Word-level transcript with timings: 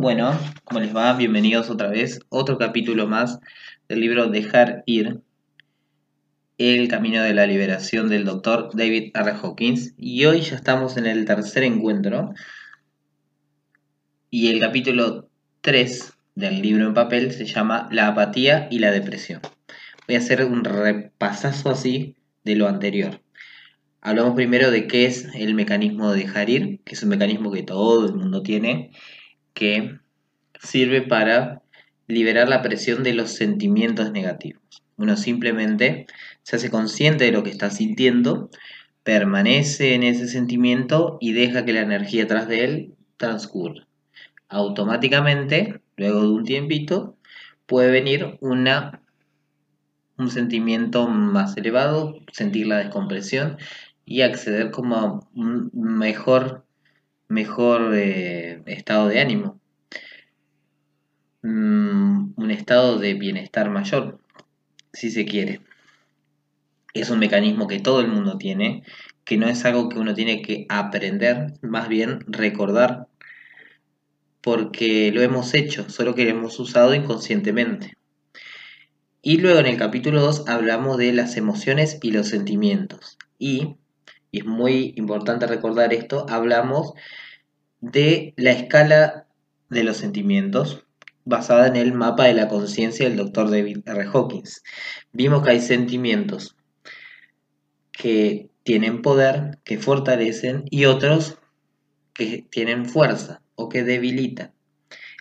Bueno, 0.00 0.38
¿cómo 0.62 0.78
les 0.78 0.94
va? 0.94 1.12
Bienvenidos 1.14 1.70
otra 1.70 1.88
vez. 1.88 2.20
Otro 2.28 2.56
capítulo 2.56 3.08
más 3.08 3.40
del 3.88 3.98
libro 4.00 4.28
Dejar 4.28 4.84
ir. 4.86 5.22
El 6.56 6.86
camino 6.86 7.20
de 7.20 7.34
la 7.34 7.48
liberación 7.48 8.08
del 8.08 8.24
doctor 8.24 8.70
David 8.74 9.10
R. 9.12 9.32
Hawkins. 9.32 9.94
Y 9.96 10.24
hoy 10.26 10.42
ya 10.42 10.54
estamos 10.54 10.96
en 10.98 11.06
el 11.06 11.24
tercer 11.24 11.64
encuentro. 11.64 12.32
Y 14.30 14.50
el 14.50 14.60
capítulo 14.60 15.28
3 15.62 16.12
del 16.36 16.62
libro 16.62 16.86
en 16.86 16.94
papel 16.94 17.32
se 17.32 17.44
llama 17.44 17.88
La 17.90 18.06
apatía 18.06 18.68
y 18.70 18.78
la 18.78 18.92
depresión. 18.92 19.40
Voy 20.06 20.14
a 20.14 20.20
hacer 20.20 20.44
un 20.44 20.62
repasazo 20.62 21.70
así 21.70 22.14
de 22.44 22.54
lo 22.54 22.68
anterior. 22.68 23.20
Hablamos 24.00 24.36
primero 24.36 24.70
de 24.70 24.86
qué 24.86 25.06
es 25.06 25.34
el 25.34 25.54
mecanismo 25.54 26.12
de 26.12 26.20
dejar 26.20 26.50
ir, 26.50 26.80
que 26.84 26.94
es 26.94 27.02
un 27.02 27.08
mecanismo 27.08 27.50
que 27.50 27.64
todo 27.64 28.06
el 28.06 28.14
mundo 28.14 28.44
tiene, 28.44 28.92
que 29.58 29.98
sirve 30.62 31.02
para 31.02 31.62
liberar 32.06 32.48
la 32.48 32.62
presión 32.62 33.02
de 33.02 33.12
los 33.12 33.32
sentimientos 33.32 34.12
negativos. 34.12 34.62
Uno 34.96 35.16
simplemente 35.16 36.06
se 36.44 36.56
hace 36.56 36.70
consciente 36.70 37.24
de 37.24 37.32
lo 37.32 37.42
que 37.42 37.50
está 37.50 37.68
sintiendo, 37.68 38.50
permanece 39.02 39.94
en 39.94 40.04
ese 40.04 40.28
sentimiento 40.28 41.18
y 41.20 41.32
deja 41.32 41.64
que 41.64 41.72
la 41.72 41.80
energía 41.80 42.24
atrás 42.24 42.46
de 42.46 42.64
él 42.64 42.94
transcurra. 43.16 43.88
Automáticamente, 44.48 45.80
luego 45.96 46.22
de 46.22 46.28
un 46.28 46.44
tiempito, 46.44 47.16
puede 47.66 47.90
venir 47.90 48.38
una, 48.40 49.02
un 50.18 50.30
sentimiento 50.30 51.08
más 51.08 51.56
elevado, 51.56 52.20
sentir 52.32 52.68
la 52.68 52.78
descompresión 52.78 53.58
y 54.04 54.22
acceder 54.22 54.70
como 54.70 54.96
a 54.96 55.20
un 55.34 55.70
mejor, 55.72 56.64
mejor 57.28 57.94
eh, 57.94 58.62
estado 58.66 59.08
de 59.08 59.20
ánimo. 59.20 59.60
Mm, 61.42 62.32
un 62.36 62.50
estado 62.50 62.98
de 62.98 63.14
bienestar 63.14 63.70
mayor, 63.70 64.20
si 64.92 65.10
se 65.10 65.24
quiere. 65.24 65.60
Es 66.94 67.10
un 67.10 67.18
mecanismo 67.20 67.68
que 67.68 67.80
todo 67.80 68.00
el 68.00 68.08
mundo 68.08 68.38
tiene, 68.38 68.82
que 69.24 69.36
no 69.36 69.48
es 69.48 69.64
algo 69.64 69.88
que 69.88 69.98
uno 69.98 70.14
tiene 70.14 70.42
que 70.42 70.66
aprender, 70.68 71.54
más 71.62 71.88
bien 71.88 72.20
recordar, 72.26 73.06
porque 74.40 75.12
lo 75.12 75.22
hemos 75.22 75.54
hecho, 75.54 75.88
solo 75.90 76.14
que 76.14 76.24
lo 76.24 76.30
hemos 76.30 76.58
usado 76.58 76.94
inconscientemente. 76.94 77.96
Y 79.22 79.38
luego 79.38 79.58
en 79.58 79.66
el 79.66 79.76
capítulo 79.76 80.20
2 80.20 80.48
hablamos 80.48 80.96
de 80.96 81.12
las 81.12 81.36
emociones 81.36 81.98
y 82.02 82.12
los 82.12 82.28
sentimientos. 82.28 83.18
Y 83.38 83.76
y 84.30 84.40
es 84.40 84.46
muy 84.46 84.94
importante 84.96 85.46
recordar 85.46 85.92
esto, 85.92 86.26
hablamos 86.28 86.92
de 87.80 88.34
la 88.36 88.52
escala 88.52 89.26
de 89.70 89.84
los 89.84 89.96
sentimientos 89.96 90.84
basada 91.24 91.66
en 91.66 91.76
el 91.76 91.92
mapa 91.92 92.24
de 92.24 92.34
la 92.34 92.48
conciencia 92.48 93.06
del 93.06 93.18
doctor 93.18 93.50
David 93.50 93.80
R. 93.86 94.04
Hawkins. 94.12 94.62
Vimos 95.12 95.42
que 95.42 95.50
hay 95.50 95.60
sentimientos 95.60 96.56
que 97.92 98.48
tienen 98.62 99.02
poder, 99.02 99.58
que 99.64 99.78
fortalecen, 99.78 100.64
y 100.70 100.86
otros 100.86 101.38
que 102.14 102.46
tienen 102.50 102.86
fuerza 102.86 103.42
o 103.54 103.68
que 103.68 103.84
debilitan. 103.84 104.52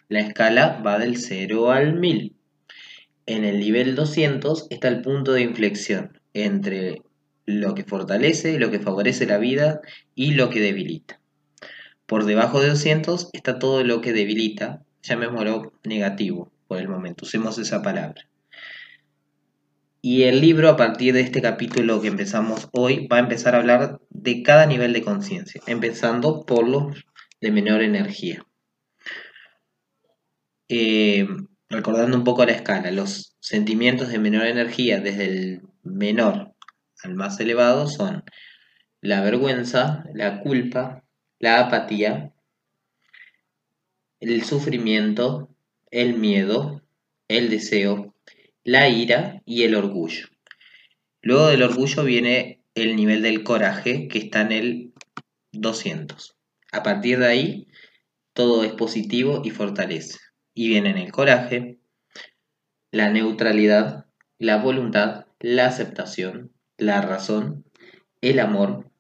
La 0.08 0.19
escala 0.19 0.81
va 0.86 0.97
del 0.97 1.17
0 1.17 1.71
al 1.71 1.94
1000. 1.94 2.36
En 3.25 3.44
el 3.44 3.59
nivel 3.59 3.95
200 3.95 4.67
está 4.69 4.88
el 4.88 5.02
punto 5.02 5.33
de 5.33 5.42
inflexión 5.42 6.21
entre 6.33 7.02
lo 7.47 7.73
que 7.73 7.85
fortalece, 7.85 8.59
lo 8.59 8.69
que 8.69 8.79
favorece 8.79 9.25
la 9.25 9.39
vida 9.39 9.81
y 10.13 10.33
lo 10.33 10.49
que 10.51 10.59
debilita. 10.59 11.19
Por 12.05 12.25
debajo 12.25 12.61
de 12.61 12.69
200 12.69 13.29
está 13.33 13.58
todo 13.58 13.83
lo 13.83 14.02
que 14.02 14.13
debilita, 14.13 14.83
llamémoslo 15.02 15.73
negativo 15.83 16.52
por 16.67 16.77
el 16.77 16.89
momento, 16.89 17.25
usemos 17.25 17.57
esa 17.57 17.81
palabra. 17.81 18.30
Y 20.02 20.23
el 20.23 20.41
libro, 20.41 20.69
a 20.69 20.75
partir 20.75 21.13
de 21.13 21.21
este 21.21 21.41
capítulo 21.41 22.02
que 22.02 22.09
empezamos 22.09 22.69
hoy, 22.73 23.07
va 23.07 23.17
a 23.17 23.21
empezar 23.21 23.55
a 23.55 23.59
hablar 23.59 23.99
de 24.09 24.43
cada 24.43 24.65
nivel 24.65 24.93
de 24.93 25.02
conciencia, 25.02 25.61
empezando 25.67 26.45
por 26.45 26.67
los 26.67 27.05
de 27.41 27.52
menor 27.52 27.81
energía. 27.81 28.45
Eh, 30.69 31.27
recordando 31.69 32.17
un 32.17 32.23
poco 32.23 32.45
la 32.45 32.52
escala, 32.52 32.91
los 32.91 33.36
sentimientos 33.39 34.09
de 34.09 34.19
menor 34.19 34.47
energía, 34.47 34.99
desde 34.99 35.25
el 35.25 35.61
menor 35.83 36.53
al 37.03 37.15
más 37.15 37.39
elevado 37.39 37.87
son 37.87 38.23
la 39.02 39.21
vergüenza, 39.21 40.03
la 40.13 40.41
culpa, 40.41 41.03
la 41.39 41.59
apatía, 41.59 42.33
el 44.19 44.43
sufrimiento, 44.43 45.49
el 45.91 46.15
miedo, 46.17 46.81
el 47.27 47.49
deseo, 47.49 48.15
la 48.63 48.89
ira 48.89 49.41
y 49.45 49.63
el 49.63 49.75
orgullo. 49.75 50.27
Luego 51.21 51.47
del 51.47 51.63
orgullo 51.63 52.03
viene 52.03 52.63
el 52.73 52.95
nivel 52.95 53.21
del 53.21 53.43
coraje 53.43 54.07
que 54.07 54.17
está 54.19 54.41
en 54.41 54.52
el 54.52 54.93
200. 55.52 56.36
A 56.71 56.83
partir 56.83 57.19
de 57.19 57.27
ahí, 57.27 57.67
todo 58.33 58.63
es 58.63 58.73
positivo 58.73 59.41
y 59.43 59.52
fortalece. 59.52 60.19
Y 60.53 60.69
vienen 60.69 60.97
el 60.97 61.11
coraje, 61.11 61.80
la 62.91 63.09
neutralidad, 63.09 64.05
la 64.39 64.57
voluntad, 64.57 65.25
la 65.39 65.67
aceptación, 65.67 66.52
la 66.77 67.02
razón, 67.02 67.65
el 68.21 68.39
amor, 68.39 68.92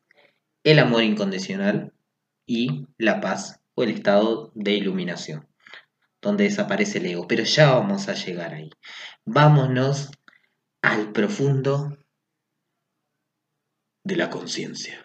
el 0.63 0.79
amor 0.79 1.03
incondicional 1.03 1.93
y 2.45 2.87
la 2.97 3.21
paz 3.21 3.61
o 3.75 3.83
el 3.83 3.91
estado 3.91 4.51
de 4.55 4.73
iluminación, 4.73 5.47
donde 6.21 6.45
desaparece 6.45 6.97
el 6.97 7.05
ego. 7.07 7.27
Pero 7.27 7.43
ya 7.43 7.71
vamos 7.71 8.09
a 8.09 8.13
llegar 8.13 8.53
ahí. 8.53 8.69
Vámonos 9.25 10.11
al 10.81 11.11
profundo 11.11 11.97
de 14.03 14.15
la 14.15 14.29
conciencia 14.29 15.03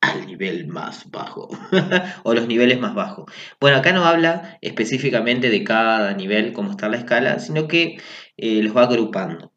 al 0.00 0.26
nivel 0.26 0.66
más 0.66 1.10
bajo 1.10 1.48
o 2.22 2.34
los 2.34 2.46
niveles 2.46 2.78
más 2.78 2.94
bajos. 2.94 3.30
Bueno, 3.60 3.78
acá 3.78 3.92
no 3.92 4.04
habla 4.04 4.58
específicamente 4.60 5.50
de 5.50 5.64
cada 5.64 6.12
nivel, 6.14 6.52
cómo 6.52 6.70
está 6.70 6.88
la 6.88 6.98
escala, 6.98 7.38
sino 7.38 7.66
que 7.66 7.98
eh, 8.36 8.62
los 8.62 8.76
va 8.76 8.82
agrupando. 8.84 9.52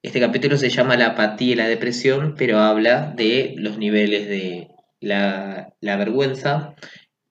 Este 0.00 0.20
capítulo 0.20 0.56
se 0.56 0.70
llama 0.70 0.96
La 0.96 1.08
apatía 1.08 1.52
y 1.52 1.56
la 1.56 1.66
depresión, 1.66 2.36
pero 2.38 2.60
habla 2.60 3.12
de 3.16 3.54
los 3.58 3.78
niveles 3.78 4.28
de 4.28 4.68
la, 5.00 5.74
vergüenza, 5.80 6.76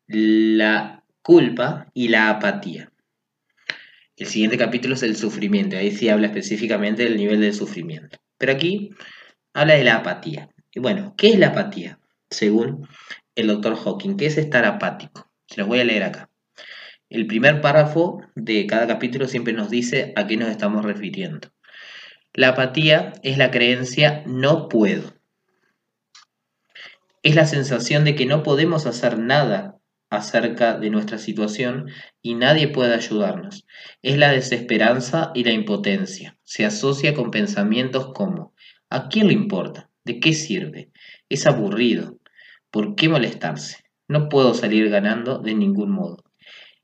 la 0.05 1.05
culpa 1.22 1.89
y 1.94 2.09
la 2.09 2.29
apatía. 2.29 2.91
El 4.17 4.28
siguiente 4.28 4.57
capítulo 4.57 4.95
es 4.95 5.03
el 5.03 5.16
sufrimiento, 5.16 5.78
ahí 5.78 5.91
sí 5.91 6.09
habla 6.09 6.28
específicamente 6.28 7.03
del 7.03 7.16
nivel 7.16 7.39
del 7.39 7.53
sufrimiento. 7.53 8.17
Pero 8.38 8.51
aquí 8.51 8.89
habla 9.53 9.75
de 9.75 9.85
la 9.85 9.95
apatía. 9.95 10.49
Y 10.73 10.81
bueno, 10.81 11.16
¿qué 11.17 11.29
es 11.29 11.39
la 11.39 11.47
apatía? 11.47 11.99
Según 12.29 12.85
el 13.35 13.47
doctor 13.47 13.78
Hawking, 13.78 14.17
¿qué 14.17 14.25
es 14.25 14.38
estar 14.38 14.66
apático? 14.66 15.31
Se 15.47 15.61
los 15.61 15.69
voy 15.69 15.79
a 15.79 15.85
leer 15.85 16.03
acá. 16.03 16.29
El 17.09 17.28
primer 17.28 17.61
párrafo 17.61 18.22
de 18.35 18.67
cada 18.67 18.88
capítulo 18.88 19.29
siempre 19.29 19.53
nos 19.53 19.69
dice 19.69 20.11
a 20.17 20.28
qué 20.28 20.35
nos 20.35 20.49
estamos 20.49 20.84
refiriendo. 20.84 21.47
La 22.37 22.49
apatía 22.49 23.13
es 23.23 23.39
la 23.39 23.49
creencia 23.49 24.21
no 24.27 24.69
puedo. 24.69 25.15
Es 27.23 27.33
la 27.33 27.47
sensación 27.47 28.05
de 28.05 28.13
que 28.13 28.27
no 28.27 28.43
podemos 28.43 28.85
hacer 28.85 29.17
nada 29.17 29.79
acerca 30.11 30.77
de 30.77 30.91
nuestra 30.91 31.17
situación 31.17 31.89
y 32.21 32.35
nadie 32.35 32.67
puede 32.67 32.93
ayudarnos. 32.93 33.65
Es 34.03 34.19
la 34.19 34.31
desesperanza 34.31 35.31
y 35.33 35.45
la 35.45 35.51
impotencia. 35.51 36.37
Se 36.43 36.63
asocia 36.63 37.15
con 37.15 37.31
pensamientos 37.31 38.11
como 38.13 38.53
¿a 38.91 39.09
quién 39.09 39.29
le 39.29 39.33
importa? 39.33 39.90
¿De 40.05 40.19
qué 40.19 40.33
sirve? 40.33 40.91
Es 41.29 41.47
aburrido. 41.47 42.19
¿Por 42.69 42.93
qué 42.93 43.09
molestarse? 43.09 43.78
No 44.07 44.29
puedo 44.29 44.53
salir 44.53 44.91
ganando 44.91 45.40
de 45.40 45.55
ningún 45.55 45.90
modo. 45.90 46.23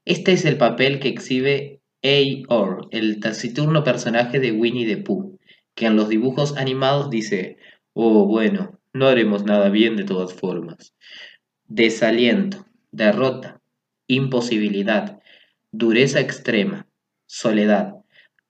Este 0.03 0.31
es 0.31 0.45
el 0.45 0.57
papel 0.57 0.99
que 0.99 1.09
exhibe 1.09 1.79
A. 2.01 2.79
el 2.89 3.19
taciturno 3.19 3.83
personaje 3.83 4.39
de 4.39 4.51
Winnie 4.51 4.88
the 4.88 4.97
Pooh, 4.97 5.32
que 5.75 5.85
en 5.87 5.95
los 5.95 6.09
dibujos 6.09 6.55
animados 6.57 7.09
dice, 7.09 7.57
oh 7.93 8.25
bueno, 8.25 8.79
no 8.93 9.07
haremos 9.07 9.43
nada 9.43 9.69
bien 9.69 9.95
de 9.95 10.03
todas 10.03 10.33
formas. 10.33 10.93
Desaliento, 11.67 12.65
derrota, 12.91 13.61
imposibilidad, 14.07 15.19
dureza 15.71 16.19
extrema, 16.19 16.87
soledad, 17.25 17.95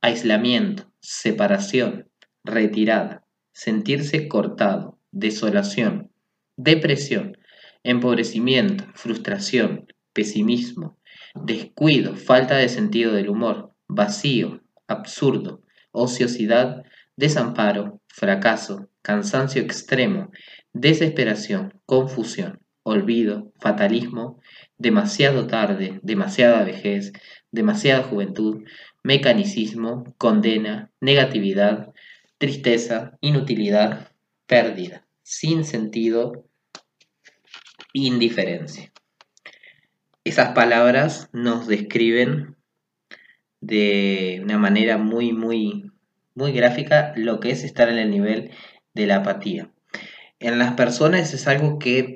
aislamiento, 0.01 0.91
separación, 0.99 2.09
retirada, 2.43 3.25
sentirse 3.53 4.27
cortado, 4.27 4.99
desolación, 5.11 6.11
depresión, 6.57 7.37
empobrecimiento, 7.83 8.85
frustración, 8.95 9.87
pesimismo, 10.11 10.97
descuido, 11.35 12.15
falta 12.15 12.57
de 12.57 12.69
sentido 12.69 13.13
del 13.13 13.29
humor, 13.29 13.73
vacío, 13.87 14.61
absurdo, 14.87 15.61
ociosidad, 15.91 16.83
desamparo, 17.15 18.01
fracaso, 18.07 18.89
cansancio 19.01 19.62
extremo, 19.62 20.31
desesperación, 20.74 21.80
confusión, 21.86 22.60
olvido, 22.83 23.51
fatalismo, 23.60 24.39
demasiado 24.77 25.48
tarde, 25.48 26.00
demasiada 26.04 26.63
vejez, 26.63 27.13
demasiada 27.51 28.04
juventud, 28.04 28.63
mecanicismo, 29.04 30.13
condena, 30.18 30.92
negatividad, 31.00 31.94
tristeza, 32.38 33.18
inutilidad, 33.21 34.12
pérdida, 34.48 35.06
sin 35.21 35.63
sentido, 35.63 36.45
indiferencia. 37.94 38.92
Esas 40.25 40.54
palabras 40.54 41.30
nos 41.33 41.68
describen 41.68 42.56
de 43.62 44.42
una 44.44 44.57
manera 44.57 44.98
muy, 44.98 45.31
muy, 45.31 45.92
muy 46.35 46.51
gráfica 46.51 47.13
lo 47.15 47.39
que 47.39 47.51
es 47.51 47.63
estar 47.63 47.89
en 47.89 47.97
el 47.97 48.12
nivel 48.12 48.51
de 48.94 49.07
la 49.07 49.18
apatía. 49.18 49.71
En 50.39 50.59
las 50.59 50.74
personas 50.74 51.33
es 51.33 51.47
algo 51.47 51.80
que 51.80 52.15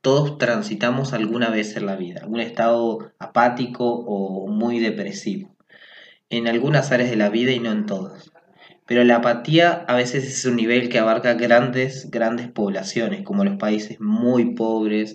todos 0.00 0.36
transitamos 0.36 1.12
alguna 1.12 1.48
vez 1.50 1.76
en 1.76 1.86
la 1.86 1.96
vida, 1.96 2.24
un 2.26 2.40
estado 2.40 3.12
apático 3.18 3.84
o 3.84 4.48
muy 4.48 4.80
depresivo, 4.80 5.56
en 6.28 6.48
algunas 6.48 6.92
áreas 6.92 7.10
de 7.10 7.16
la 7.16 7.30
vida 7.30 7.52
y 7.52 7.60
no 7.60 7.72
en 7.72 7.86
todas. 7.86 8.32
Pero 8.86 9.04
la 9.04 9.16
apatía 9.16 9.84
a 9.88 9.94
veces 9.94 10.24
es 10.26 10.44
un 10.44 10.56
nivel 10.56 10.88
que 10.88 10.98
abarca 10.98 11.34
grandes, 11.34 12.10
grandes 12.10 12.50
poblaciones, 12.50 13.22
como 13.22 13.44
los 13.44 13.56
países 13.56 14.00
muy 14.00 14.54
pobres 14.54 15.14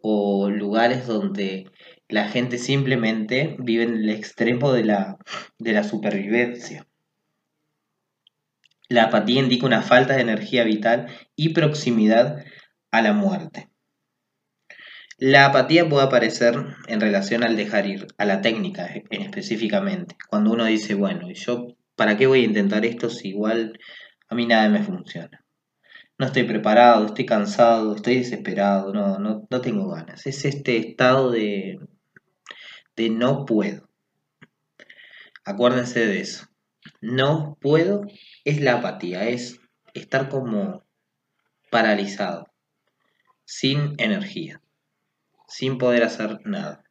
o 0.00 0.48
lugares 0.50 1.06
donde 1.06 1.70
la 2.08 2.28
gente 2.28 2.58
simplemente 2.58 3.56
vive 3.58 3.82
en 3.82 3.96
el 3.96 4.08
extremo 4.08 4.72
de 4.72 4.84
la, 4.84 5.18
de 5.58 5.72
la 5.72 5.84
supervivencia. 5.84 6.87
La 8.88 9.04
apatía 9.04 9.40
indica 9.40 9.66
una 9.66 9.82
falta 9.82 10.14
de 10.14 10.22
energía 10.22 10.64
vital 10.64 11.08
y 11.36 11.50
proximidad 11.50 12.44
a 12.90 13.02
la 13.02 13.12
muerte. 13.12 13.68
La 15.18 15.46
apatía 15.46 15.88
puede 15.88 16.06
aparecer 16.06 16.54
en 16.86 17.00
relación 17.00 17.42
al 17.42 17.56
dejar 17.56 17.86
ir, 17.86 18.06
a 18.18 18.24
la 18.24 18.40
técnica 18.40 18.88
en 19.10 19.22
específicamente. 19.22 20.16
Cuando 20.30 20.52
uno 20.52 20.64
dice, 20.64 20.94
bueno, 20.94 21.28
yo 21.32 21.66
para 21.96 22.16
qué 22.16 22.26
voy 22.26 22.42
a 22.42 22.46
intentar 22.46 22.86
esto 22.86 23.10
si 23.10 23.30
igual 23.30 23.78
a 24.28 24.34
mí 24.34 24.46
nada 24.46 24.68
me 24.68 24.82
funciona. 24.82 25.44
No 26.18 26.26
estoy 26.26 26.44
preparado, 26.44 27.06
estoy 27.06 27.26
cansado, 27.26 27.94
estoy 27.94 28.18
desesperado, 28.18 28.92
no, 28.92 29.18
no, 29.18 29.46
no 29.50 29.60
tengo 29.60 29.88
ganas. 29.88 30.26
Es 30.26 30.44
este 30.44 30.76
estado 30.76 31.30
de, 31.30 31.78
de 32.96 33.10
no 33.10 33.44
puedo. 33.44 33.88
Acuérdense 35.44 36.06
de 36.06 36.20
eso. 36.20 36.47
No 37.00 37.56
puedo 37.60 38.02
es 38.44 38.60
la 38.60 38.74
apatía, 38.74 39.28
es 39.28 39.60
estar 39.94 40.28
como 40.28 40.84
paralizado, 41.70 42.48
sin 43.44 43.94
energía 43.98 44.60
sin 45.48 45.78
poder 45.78 46.04
hacer 46.04 46.40
nada. 46.44 46.84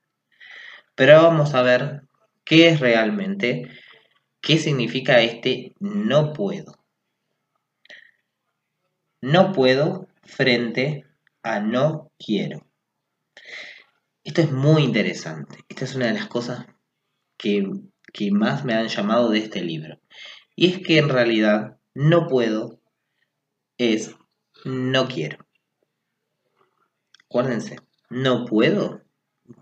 Pero 0.95 1.21
vamos 1.21 1.53
a 1.53 1.61
ver 1.61 2.01
qué 2.43 2.69
es 2.69 2.79
realmente, 2.79 3.69
qué 4.41 4.57
significa 4.57 5.21
este 5.21 5.73
no 5.79 6.33
puedo. 6.33 6.75
No 9.21 9.53
puedo 9.53 10.07
frente 10.23 11.05
a 11.43 11.59
no 11.59 12.11
quiero. 12.17 12.65
Esto 14.23 14.41
es 14.41 14.51
muy 14.51 14.83
interesante. 14.83 15.59
Esta 15.69 15.85
es 15.85 15.95
una 15.95 16.07
de 16.07 16.13
las 16.13 16.27
cosas 16.27 16.65
que, 17.37 17.63
que 18.17 18.31
más 18.31 18.65
me 18.65 18.73
han 18.73 18.87
llamado 18.87 19.29
de 19.29 19.39
este 19.39 19.61
libro. 19.61 19.99
Y 20.55 20.67
es 20.67 20.79
que 20.79 20.97
en 20.97 21.09
realidad 21.09 21.77
no 21.93 22.27
puedo 22.27 22.81
es 23.77 24.15
no 24.65 25.07
quiero. 25.07 25.45
Acuérdense, 27.25 27.77
¿No 28.09 28.45
puedo? 28.45 29.01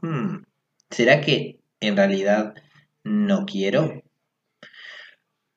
Hmm, 0.02 0.44
¿Será 0.92 1.22
que 1.22 1.60
en 1.80 1.98
realidad 1.98 2.54
no 3.04 3.46
quiero? 3.46 4.04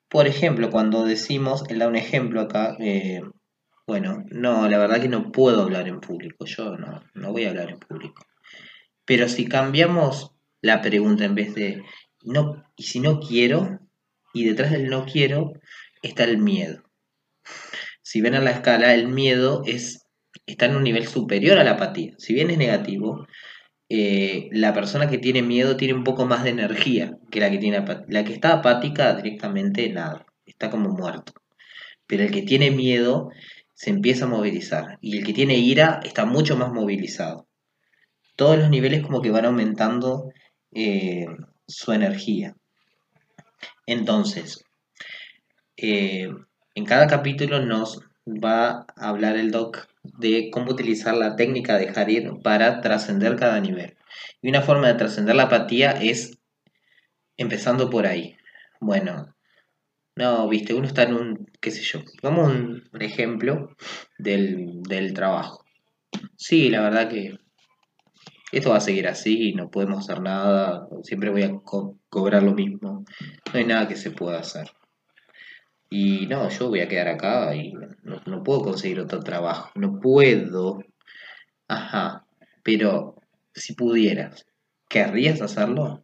Por 0.07 0.25
ejemplo, 0.25 0.71
cuando 0.71 1.05
decimos, 1.05 1.63
él 1.69 1.79
da 1.79 1.87
un 1.87 1.95
ejemplo 1.95 2.41
acá, 2.41 2.75
eh, 2.79 3.21
bueno, 3.85 4.23
no, 4.31 4.67
la 4.67 4.79
verdad 4.79 5.01
que 5.01 5.07
no 5.07 5.31
puedo 5.31 5.61
hablar 5.61 5.87
en 5.87 5.99
público, 5.99 6.45
yo 6.45 6.77
no, 6.77 7.03
no 7.13 7.31
voy 7.31 7.45
a 7.45 7.49
hablar 7.49 7.69
en 7.69 7.79
público. 7.79 8.25
Pero 9.05 9.29
si 9.29 9.47
cambiamos 9.47 10.31
la 10.61 10.81
pregunta 10.81 11.25
en 11.25 11.35
vez 11.35 11.53
de, 11.53 11.83
no, 12.23 12.63
y 12.75 12.83
si 12.83 12.99
no 12.99 13.19
quiero, 13.19 13.79
y 14.33 14.45
detrás 14.45 14.71
del 14.71 14.89
no 14.89 15.05
quiero 15.05 15.53
está 16.01 16.23
el 16.23 16.37
miedo. 16.37 16.83
Si 18.01 18.21
ven 18.21 18.35
a 18.35 18.39
la 18.39 18.51
escala, 18.51 18.93
el 18.93 19.07
miedo 19.07 19.63
es 19.65 20.05
está 20.45 20.65
en 20.65 20.75
un 20.75 20.83
nivel 20.83 21.07
superior 21.07 21.57
a 21.57 21.63
la 21.63 21.71
apatía. 21.71 22.13
Si 22.17 22.33
bien 22.33 22.49
es 22.49 22.57
negativo, 22.57 23.27
eh, 23.89 24.49
la 24.51 24.73
persona 24.73 25.09
que 25.09 25.17
tiene 25.17 25.41
miedo 25.41 25.77
tiene 25.77 25.93
un 25.93 26.03
poco 26.03 26.25
más 26.25 26.43
de 26.43 26.51
energía 26.51 27.17
que 27.31 27.39
la 27.39 27.49
que 27.49 27.57
tiene 27.57 27.83
La 28.07 28.23
que 28.23 28.33
está 28.33 28.53
apática 28.53 29.15
directamente 29.15 29.89
nada, 29.89 30.25
está 30.45 30.69
como 30.69 30.89
muerto. 30.89 31.33
Pero 32.07 32.23
el 32.23 32.31
que 32.31 32.41
tiene 32.41 32.71
miedo 32.71 33.29
se 33.73 33.91
empieza 33.91 34.25
a 34.25 34.29
movilizar 34.29 34.97
y 35.01 35.17
el 35.17 35.25
que 35.25 35.33
tiene 35.33 35.55
ira 35.57 35.99
está 36.03 36.25
mucho 36.25 36.57
más 36.57 36.71
movilizado. 36.71 37.47
Todos 38.35 38.57
los 38.57 38.69
niveles 38.69 39.03
como 39.03 39.21
que 39.21 39.31
van 39.31 39.45
aumentando 39.45 40.31
eh, 40.71 41.27
su 41.69 41.93
energía. 41.93 42.55
Entonces, 43.85 44.63
eh, 45.77 46.29
en 46.75 46.85
cada 46.85 47.07
capítulo 47.07 47.65
nos 47.65 48.01
va 48.25 48.85
a 48.95 49.09
hablar 49.09 49.37
el 49.37 49.51
doc 49.51 49.87
de 50.03 50.49
cómo 50.51 50.71
utilizar 50.71 51.15
la 51.15 51.35
técnica 51.35 51.77
de 51.77 51.89
Harir 51.89 52.33
para 52.43 52.81
trascender 52.81 53.35
cada 53.35 53.59
nivel. 53.59 53.97
Y 54.41 54.49
una 54.49 54.61
forma 54.61 54.87
de 54.87 54.95
trascender 54.95 55.35
la 55.35 55.43
apatía 55.43 55.91
es 55.91 56.37
empezando 57.37 57.89
por 57.89 58.05
ahí. 58.05 58.35
Bueno, 58.79 59.35
no, 60.15 60.47
viste, 60.49 60.73
uno 60.73 60.87
está 60.87 61.03
en 61.03 61.13
un, 61.13 61.49
qué 61.61 61.71
sé 61.71 61.81
yo, 61.81 62.01
pongamos 62.21 62.51
un, 62.51 62.89
ejemplo 62.99 63.75
del, 64.17 65.13
trabajo. 65.13 65.63
Sí, 66.35 66.69
la 66.69 66.81
verdad 66.81 67.09
que 67.09 67.37
esto 68.51 68.71
va 68.71 68.77
a 68.77 68.81
seguir 68.81 69.07
así, 69.07 69.53
no 69.53 69.69
podemos 69.69 69.99
hacer 69.99 70.21
nada, 70.21 70.87
siempre 71.03 71.29
voy 71.29 71.43
a 71.43 71.53
cobrar 72.09 72.43
lo 72.43 72.53
mismo, 72.53 73.05
no 73.53 73.59
hay 73.59 73.65
nada 73.65 73.87
que 73.87 73.95
se 73.95 74.11
pueda 74.11 74.39
hacer. 74.39 74.69
Y 75.89 76.27
no, 76.27 76.49
yo 76.49 76.69
voy 76.69 76.81
a 76.81 76.87
quedar 76.87 77.07
acá 77.07 77.55
y 77.55 77.73
no, 78.03 78.43
puedo 78.43 78.61
conseguir 78.61 78.99
otro 78.99 79.21
trabajo. 79.21 79.71
No 79.75 79.99
puedo. 79.99 80.79
Ajá. 81.67 82.25
Pero 82.63 83.15
si 83.55 83.73
pudieras, 83.73 84.45
¿querrías 84.87 85.41
hacerlo? 85.41 86.03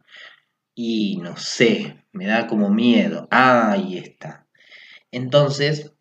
Y 0.74 1.18
no 1.18 1.36
sé, 1.36 2.04
me 2.12 2.26
da 2.26 2.48
como 2.48 2.68
miedo. 2.68 3.28
Ahí 3.30 3.98
está. 3.98 4.46
Entonces, 5.12 5.92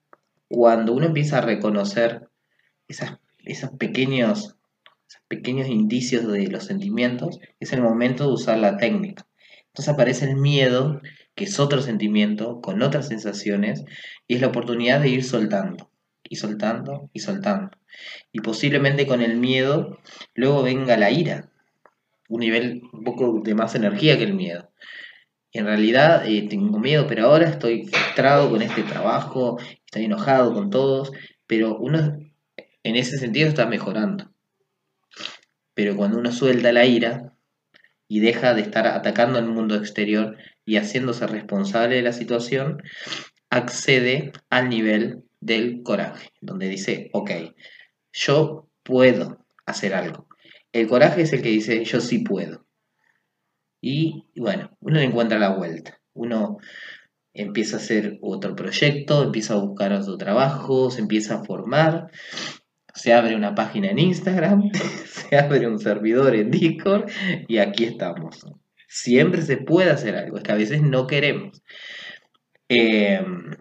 cuando 0.48 0.94
uno 0.94 1.06
empieza 1.06 1.38
a 1.38 1.42
reconocer 1.42 2.28
esas, 2.88 3.20
esos 3.44 3.70
pequeños, 3.72 4.55
pequeños 5.28 5.68
indicios 5.68 6.28
de 6.28 6.48
los 6.48 6.66
sentimientos, 6.66 7.40
es 7.60 7.74
el 7.74 7.82
momento 7.82 8.28
de 8.28 8.34
usar 8.34 8.58
la 8.58 8.78
técnica. 8.78 9.28
Entonces 9.68 9.94
aparece 9.94 10.26
el 10.26 10.38
miedo 10.38 11.02
que 11.36 11.44
es 11.44 11.60
otro 11.60 11.82
sentimiento, 11.82 12.62
con 12.62 12.82
otras 12.82 13.10
sensaciones, 13.10 13.84
y 14.28 14.36
es 14.36 14.42
la 14.42 14.48
oportunidad 14.48 15.02
de 15.02 15.10
ir 15.10 15.24
soltando, 15.24 15.92
y 16.24 16.38
soltando, 16.38 17.10
y 17.14 17.20
soltando. 17.20 17.72
Y 18.32 18.40
posiblemente 18.40 19.06
con 19.06 19.22
el 19.22 19.38
miedo 19.38 20.00
luego 20.34 20.64
venga 20.64 20.98
la 20.98 21.12
ira, 21.12 21.52
un 22.30 22.40
nivel 22.40 22.84
un 22.94 23.04
poco 23.04 23.42
de 23.44 23.54
más 23.54 23.76
energía 23.76 24.18
que 24.18 24.24
el 24.24 24.34
miedo. 24.34 24.72
En 25.52 25.66
realidad 25.66 26.26
eh, 26.28 26.48
tengo 26.50 26.80
miedo, 26.80 27.06
pero 27.08 27.26
ahora 27.26 27.50
estoy 27.50 27.86
frustrado 27.86 28.50
con 28.50 28.62
este 28.62 28.84
trabajo, 28.84 29.58
estoy 29.86 30.06
enojado 30.06 30.54
con 30.54 30.70
todos, 30.70 31.12
pero 31.48 31.78
uno 31.78 32.18
en 32.84 32.96
ese 32.96 33.18
sentido 33.18 33.48
está 33.48 33.66
mejorando. 33.66 34.32
Pero 35.76 35.96
cuando 35.96 36.18
uno 36.18 36.32
suelta 36.32 36.72
la 36.72 36.86
ira 36.86 37.34
y 38.08 38.20
deja 38.22 38.56
de 38.56 38.62
estar 38.62 38.88
atacando 38.88 39.38
al 39.38 39.48
mundo 39.48 39.76
exterior, 39.76 40.38
y 40.66 40.78
haciéndose 40.78 41.28
responsable 41.28 41.96
de 41.96 42.02
la 42.02 42.12
situación, 42.12 42.82
accede 43.50 44.34
al 44.50 44.70
nivel 44.70 45.24
del 45.40 45.84
coraje, 45.84 46.30
donde 46.42 46.68
dice, 46.68 47.10
ok, 47.14 47.32
yo 48.12 48.68
puedo 48.84 49.46
hacer 49.66 49.94
algo. 49.94 50.28
El 50.74 50.88
coraje 50.88 51.22
es 51.22 51.34
el 51.34 51.42
que 51.42 51.50
dice, 51.50 51.86
yo 51.86 52.02
sí 52.02 52.20
puedo. 52.20 52.66
Y 53.80 54.26
bueno, 54.36 54.76
uno 54.80 55.00
encuentra 55.00 55.38
la 55.38 55.56
vuelta. 55.56 56.02
Uno 56.14 56.58
empieza 57.34 57.78
a 57.78 57.80
hacer 57.80 58.18
otro 58.22 58.56
proyecto, 58.56 59.24
empieza 59.24 59.54
a 59.54 59.58
buscar 59.58 59.94
otro 59.94 60.18
trabajo, 60.18 60.90
se 60.90 61.02
empieza 61.02 61.36
a 61.36 61.44
formar, 61.44 62.10
se 62.96 63.14
abre 63.14 63.36
una 63.36 63.54
página 63.54 63.90
en 63.90 64.00
Instagram, 64.00 64.72
se 65.06 65.38
abre 65.38 65.68
un 65.68 65.80
servidor 65.80 66.34
en 66.36 66.50
Discord 66.50 67.10
y 67.48 67.58
aquí 67.60 67.84
estamos. 67.84 68.46
Siempre 68.88 69.42
se 69.42 69.58
puede 69.58 69.92
hacer 69.92 70.16
algo, 70.16 70.38
es 70.38 70.44
que 70.44 70.52
a 70.52 70.56
veces 70.56 70.82
no 70.82 71.06
queremos. 71.06 71.62
Em, 72.70 73.52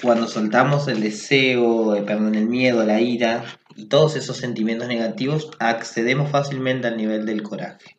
cuando 0.00 0.28
soltamos 0.28 0.86
el 0.86 1.00
deseo, 1.00 2.04
perdón, 2.06 2.36
el 2.36 2.46
miedo, 2.46 2.84
la 2.84 3.00
ira, 3.00 3.44
y 3.74 3.88
todos 3.88 4.16
esos 4.16 4.36
sentimientos 4.36 4.88
negativos, 4.88 5.50
accedemos 5.58 6.30
fácilmente 6.30 6.86
al 6.86 6.96
nivel 6.96 7.26
del 7.26 7.42
coraje. 7.42 7.98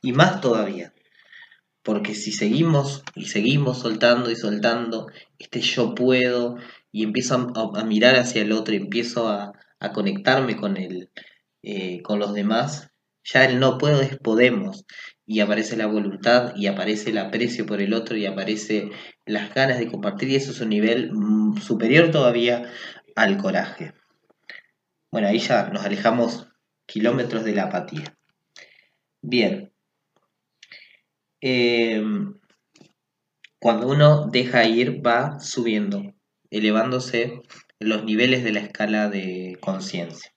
Y 0.00 0.12
más 0.12 0.40
todavía, 0.40 0.94
porque 1.82 2.14
si 2.14 2.32
seguimos 2.32 3.04
y 3.14 3.26
seguimos 3.26 3.80
soltando 3.80 4.30
y 4.30 4.36
soltando, 4.36 5.08
este 5.38 5.60
yo 5.60 5.94
puedo, 5.94 6.56
y 6.94 7.02
empiezo 7.02 7.52
a, 7.56 7.84
mirar 7.84 8.14
hacia 8.14 8.42
el 8.42 8.52
otro 8.52 8.72
y 8.72 8.76
empiezo 8.76 9.28
a, 9.28 9.52
conectarme 9.92 10.56
con, 10.56 10.76
el, 10.76 11.10
eh, 11.62 12.00
con 12.02 12.20
los 12.20 12.32
demás, 12.32 12.92
ya 13.24 13.44
el 13.44 13.58
no 13.58 13.78
puedo 13.78 14.00
es 14.00 14.16
podemos 14.16 14.86
y 15.26 15.40
aparece 15.40 15.76
la 15.76 15.86
voluntad 15.86 16.54
y 16.56 16.68
aparece 16.68 17.10
el 17.10 17.18
aprecio 17.18 17.66
por 17.66 17.82
el 17.82 17.92
otro 17.92 18.16
y 18.16 18.26
aparece 18.26 18.90
las 19.26 19.52
ganas 19.52 19.78
de 19.80 19.90
compartir 19.90 20.30
y 20.30 20.36
eso 20.36 20.52
es 20.52 20.60
un 20.60 20.68
nivel 20.70 21.10
mm, 21.12 21.58
superior 21.58 22.12
todavía 22.12 22.70
al 23.16 23.38
coraje. 23.38 23.92
Bueno, 25.10 25.26
ahí 25.26 25.40
ya 25.40 25.68
nos 25.70 25.84
alejamos 25.84 26.46
kilómetros 26.86 27.44
de 27.44 27.54
la 27.56 27.64
apatía. 27.64 28.16
Bien. 29.20 29.72
Em, 31.40 32.38
cuando 33.58 33.88
uno 33.88 34.28
deja 34.30 34.64
ir 34.64 35.04
va 35.04 35.40
subiendo, 35.40 36.13
elevándose 36.56 37.42
los 37.80 38.04
niveles 38.04 38.44
de 38.44 38.52
la 38.52 38.60
escala 38.60 39.08
de 39.08 39.58
conciencia. 39.60 40.32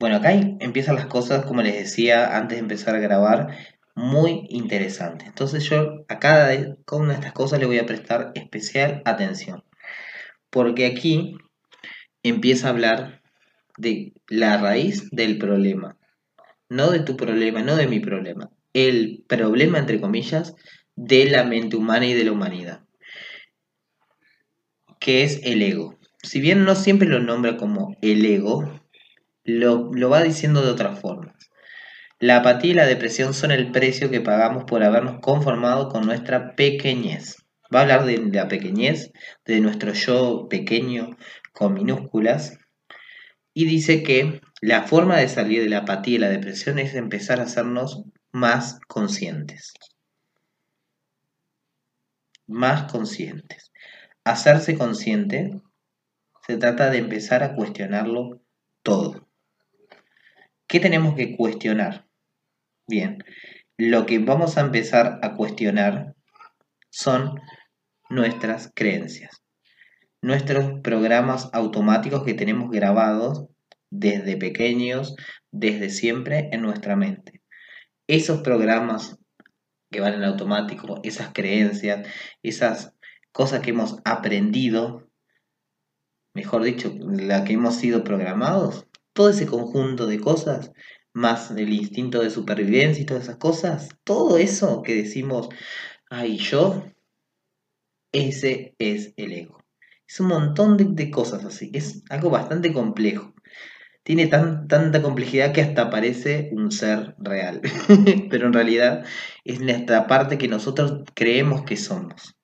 Bueno, 0.00 0.16
acá 0.16 0.32
empiezan 0.32 0.94
las 0.94 1.06
cosas, 1.06 1.44
como 1.44 1.62
les 1.62 1.74
decía 1.74 2.36
antes 2.36 2.56
de 2.56 2.62
empezar 2.62 2.94
a 2.94 3.00
grabar, 3.00 3.48
muy 3.94 4.46
interesante. 4.48 5.26
Entonces 5.26 5.64
yo 5.68 6.04
a 6.08 6.18
cada 6.18 6.76
una 6.92 7.08
de 7.08 7.14
estas 7.14 7.32
cosas 7.32 7.58
le 7.58 7.66
voy 7.66 7.78
a 7.78 7.86
prestar 7.86 8.30
especial 8.34 9.02
atención. 9.04 9.64
Porque 10.50 10.86
aquí 10.86 11.36
empieza 12.22 12.68
a 12.68 12.70
hablar 12.70 13.22
de 13.76 14.14
la 14.28 14.56
raíz 14.56 15.10
del 15.10 15.36
problema. 15.38 15.98
No 16.68 16.90
de 16.90 17.00
tu 17.00 17.16
problema, 17.16 17.62
no 17.62 17.76
de 17.76 17.88
mi 17.88 18.00
problema. 18.00 18.50
El 18.72 19.24
problema, 19.26 19.78
entre 19.78 20.00
comillas, 20.00 20.54
de 20.94 21.26
la 21.26 21.44
mente 21.44 21.76
humana 21.76 22.06
y 22.06 22.14
de 22.14 22.24
la 22.24 22.32
humanidad. 22.32 22.87
Que 25.00 25.22
es 25.22 25.40
el 25.44 25.62
ego. 25.62 25.98
Si 26.22 26.40
bien 26.40 26.64
no 26.64 26.74
siempre 26.74 27.08
lo 27.08 27.20
nombra 27.20 27.56
como 27.56 27.96
el 28.02 28.24
ego, 28.24 28.80
lo, 29.44 29.90
lo 29.92 30.10
va 30.10 30.22
diciendo 30.22 30.62
de 30.62 30.70
otra 30.70 30.96
forma. 30.96 31.34
La 32.20 32.38
apatía 32.38 32.72
y 32.72 32.74
la 32.74 32.86
depresión 32.86 33.32
son 33.32 33.52
el 33.52 33.70
precio 33.70 34.10
que 34.10 34.20
pagamos 34.20 34.64
por 34.64 34.82
habernos 34.82 35.20
conformado 35.20 35.88
con 35.88 36.04
nuestra 36.04 36.56
pequeñez. 36.56 37.36
Va 37.72 37.80
a 37.80 37.82
hablar 37.82 38.06
de 38.06 38.18
la 38.18 38.48
pequeñez, 38.48 39.12
de 39.44 39.60
nuestro 39.60 39.92
yo 39.92 40.48
pequeño 40.48 41.16
con 41.52 41.74
minúsculas, 41.74 42.58
y 43.54 43.66
dice 43.66 44.02
que 44.02 44.40
la 44.60 44.82
forma 44.82 45.16
de 45.16 45.28
salir 45.28 45.62
de 45.62 45.68
la 45.68 45.78
apatía 45.78 46.16
y 46.16 46.18
la 46.18 46.28
depresión 46.28 46.78
es 46.78 46.94
empezar 46.94 47.38
a 47.38 47.44
hacernos 47.44 48.04
más 48.32 48.80
conscientes. 48.88 49.72
Más 52.46 52.90
conscientes. 52.90 53.70
Hacerse 54.28 54.76
consciente 54.76 55.58
se 56.46 56.58
trata 56.58 56.90
de 56.90 56.98
empezar 56.98 57.42
a 57.42 57.54
cuestionarlo 57.54 58.42
todo. 58.82 59.26
¿Qué 60.66 60.80
tenemos 60.80 61.14
que 61.14 61.34
cuestionar? 61.34 62.06
Bien, 62.86 63.24
lo 63.78 64.04
que 64.04 64.18
vamos 64.18 64.58
a 64.58 64.60
empezar 64.60 65.18
a 65.22 65.32
cuestionar 65.34 66.14
son 66.90 67.40
nuestras 68.10 68.70
creencias, 68.74 69.42
nuestros 70.20 70.78
programas 70.82 71.48
automáticos 71.54 72.22
que 72.22 72.34
tenemos 72.34 72.70
grabados 72.70 73.46
desde 73.88 74.36
pequeños, 74.36 75.16
desde 75.52 75.88
siempre 75.88 76.50
en 76.52 76.60
nuestra 76.60 76.96
mente. 76.96 77.40
Esos 78.06 78.42
programas 78.42 79.16
que 79.90 80.00
van 80.00 80.12
en 80.12 80.24
automático, 80.24 81.00
esas 81.02 81.32
creencias, 81.32 82.06
esas 82.42 82.92
cosas 83.32 83.60
que 83.60 83.70
hemos 83.70 83.96
aprendido, 84.04 85.08
mejor 86.34 86.62
dicho, 86.62 86.94
la 87.00 87.44
que 87.44 87.54
hemos 87.54 87.74
sido 87.76 88.04
programados, 88.04 88.86
todo 89.12 89.30
ese 89.30 89.46
conjunto 89.46 90.06
de 90.06 90.20
cosas 90.20 90.72
más 91.12 91.50
el 91.50 91.72
instinto 91.72 92.22
de 92.22 92.30
supervivencia 92.30 93.02
y 93.02 93.06
todas 93.06 93.24
esas 93.24 93.36
cosas, 93.36 93.88
todo 94.04 94.38
eso 94.38 94.82
que 94.82 94.94
decimos, 94.94 95.48
ay, 96.10 96.38
yo, 96.38 96.84
ese 98.12 98.74
es 98.78 99.12
el 99.16 99.32
ego. 99.32 99.58
Es 100.06 100.20
un 100.20 100.28
montón 100.28 100.76
de, 100.76 101.10
cosas 101.10 101.44
así, 101.44 101.70
es 101.74 102.02
algo 102.08 102.30
bastante 102.30 102.72
complejo. 102.72 103.34
Tiene 104.02 104.26
tan, 104.26 104.68
tanta 104.68 105.02
complejidad 105.02 105.52
que 105.52 105.60
hasta 105.60 105.90
parece 105.90 106.48
un 106.52 106.70
ser 106.70 107.14
real, 107.18 107.60
pero 108.30 108.46
en 108.46 108.54
realidad 108.54 109.04
es 109.44 109.60
nuestra 109.60 110.06
parte 110.06 110.38
que 110.38 110.48
nosotros 110.48 111.02
creemos 111.14 111.64
que 111.64 111.76
somos. 111.76 112.37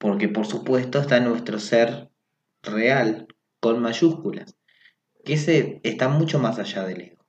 Porque 0.00 0.28
por 0.28 0.46
supuesto 0.46 0.98
está 0.98 1.20
nuestro 1.20 1.58
ser 1.58 2.08
real 2.62 3.28
con 3.60 3.82
mayúsculas, 3.82 4.56
que 5.26 5.34
ese 5.34 5.80
está 5.84 6.08
mucho 6.08 6.38
más 6.38 6.58
allá 6.58 6.84
del 6.84 7.02
ego. 7.02 7.26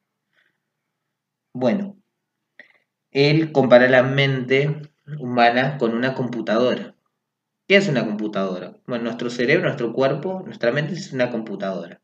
Bueno, 1.53 1.97
él 3.11 3.51
compara 3.51 3.89
la 3.89 4.03
mente 4.03 4.93
humana 5.19 5.77
con 5.77 5.93
una 5.93 6.15
computadora. 6.15 6.95
¿Qué 7.67 7.75
es 7.75 7.89
una 7.89 8.05
computadora? 8.05 8.77
Bueno, 8.87 9.03
nuestro 9.03 9.29
cerebro, 9.29 9.65
nuestro 9.65 9.91
cuerpo, 9.91 10.41
nuestra 10.45 10.71
mente 10.71 10.93
es 10.93 11.11
una 11.11 11.29
computadora. 11.29 12.01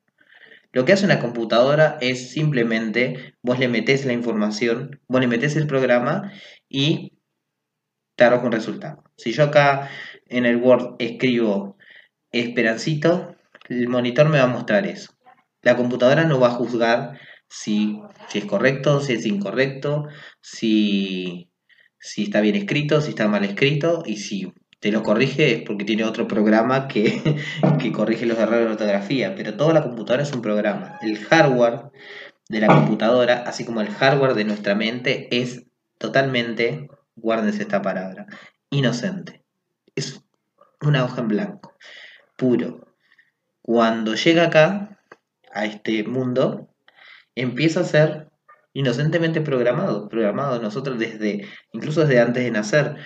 Lo 0.73 0.83
que 0.83 0.91
hace 0.91 1.05
una 1.05 1.21
computadora 1.21 1.97
es 2.01 2.31
simplemente 2.31 3.35
vos 3.41 3.57
le 3.57 3.69
metés 3.69 4.05
la 4.05 4.11
información, 4.11 4.99
vos 5.07 5.21
le 5.21 5.27
metés 5.27 5.55
el 5.55 5.65
programa 5.65 6.33
y 6.67 7.13
te 8.17 8.25
arroja 8.25 8.47
un 8.47 8.51
resultado. 8.51 9.03
Si 9.15 9.31
yo 9.31 9.45
acá 9.45 9.89
en 10.29 10.45
el 10.45 10.57
Word 10.57 10.95
escribo 10.99 11.77
Esperancito, 12.31 13.35
el 13.69 13.87
monitor 13.87 14.29
me 14.29 14.37
va 14.37 14.45
a 14.45 14.47
mostrar 14.47 14.85
eso. 14.85 15.13
La 15.61 15.75
computadora 15.75 16.23
no 16.23 16.39
va 16.39 16.47
a 16.47 16.51
juzgar 16.51 17.19
si, 17.49 18.01
es 18.33 18.45
correcto, 18.45 18.99
si 19.01 19.13
es 19.13 19.25
incorrecto, 19.25 20.07
si, 20.41 21.49
está 22.17 22.41
bien 22.41 22.55
escrito, 22.55 23.01
si 23.01 23.09
está 23.09 23.27
mal 23.27 23.43
escrito 23.43 24.03
y 24.05 24.17
si 24.17 24.53
te 24.79 24.91
lo 24.91 25.01
corrige 25.01 25.55
es 25.55 25.61
porque 25.63 25.85
tiene 25.85 26.03
otro 26.03 26.27
programa 26.27 26.87
que, 26.87 27.21
que 27.81 27.91
corrige 27.91 28.25
los 28.25 28.37
errores 28.37 28.65
de 28.65 28.71
ortografía, 28.71 29.35
pero 29.35 29.55
toda 29.55 29.73
la 29.73 29.83
computadora 29.83 30.23
es 30.23 30.33
un 30.33 30.41
programa. 30.41 30.99
El 31.01 31.17
hardware 31.17 31.91
de 32.49 32.59
la 32.59 32.67
computadora, 32.67 33.43
así 33.45 33.65
como 33.65 33.81
el 33.81 33.89
hardware 33.89 34.33
de 34.33 34.45
nuestra 34.45 34.75
mente, 34.75 35.27
es 35.31 35.65
totalmente, 35.97 36.87
guárdense 37.15 37.63
esta 37.63 37.81
palabra, 37.81 38.27
inocente. 38.69 39.46
Es 39.97 40.23
una 40.79 41.03
hoja 41.03 41.21
en 41.21 41.27
blanco, 41.27 41.75
puro. 42.35 42.93
Cuando 43.63 44.13
llega 44.13 44.43
acá, 44.43 45.01
a 45.51 45.65
este 45.65 46.03
mundo, 46.03 46.69
empieza 47.33 47.79
a 47.79 47.83
ser 47.83 48.29
inocentemente 48.73 49.41
programado, 49.41 50.07
programado 50.07 50.61
nosotros 50.61 50.99
desde, 50.99 51.47
incluso 51.71 52.01
desde 52.01 52.19
antes 52.19 52.43
de 52.43 52.51
nacer. 52.51 52.97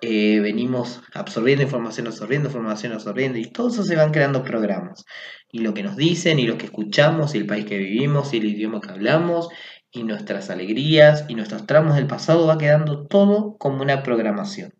Eh, 0.00 0.40
venimos 0.40 1.00
absorbiendo 1.14 1.62
información, 1.62 2.08
absorbiendo 2.08 2.48
información, 2.48 2.92
absorbiendo, 2.92 3.38
y 3.38 3.52
todo 3.52 3.68
eso 3.68 3.84
se 3.84 3.94
van 3.94 4.10
creando 4.10 4.42
programas. 4.42 5.04
Y 5.52 5.60
lo 5.60 5.74
que 5.74 5.84
nos 5.84 5.96
dicen, 5.96 6.40
y 6.40 6.48
lo 6.48 6.58
que 6.58 6.66
escuchamos, 6.66 7.36
y 7.36 7.38
el 7.38 7.46
país 7.46 7.66
que 7.66 7.78
vivimos, 7.78 8.34
y 8.34 8.38
el 8.38 8.46
idioma 8.46 8.80
que 8.80 8.90
hablamos, 8.90 9.48
y 9.92 10.02
nuestras 10.02 10.50
alegrías, 10.50 11.24
y 11.28 11.36
nuestros 11.36 11.66
tramos 11.66 11.94
del 11.94 12.08
pasado, 12.08 12.48
va 12.48 12.58
quedando 12.58 13.06
todo 13.06 13.56
como 13.58 13.80
una 13.80 14.02
programación. 14.02 14.74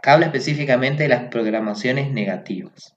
Acá 0.00 0.14
habla 0.14 0.26
específicamente 0.26 1.02
de 1.02 1.10
las 1.10 1.24
programaciones 1.24 2.10
negativas. 2.10 2.96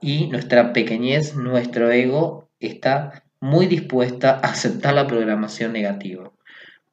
Y 0.00 0.28
nuestra 0.28 0.72
pequeñez, 0.72 1.34
nuestro 1.34 1.90
ego, 1.90 2.48
está 2.60 3.24
muy 3.40 3.66
dispuesta 3.66 4.34
a 4.34 4.50
aceptar 4.50 4.94
la 4.94 5.08
programación 5.08 5.72
negativa, 5.72 6.30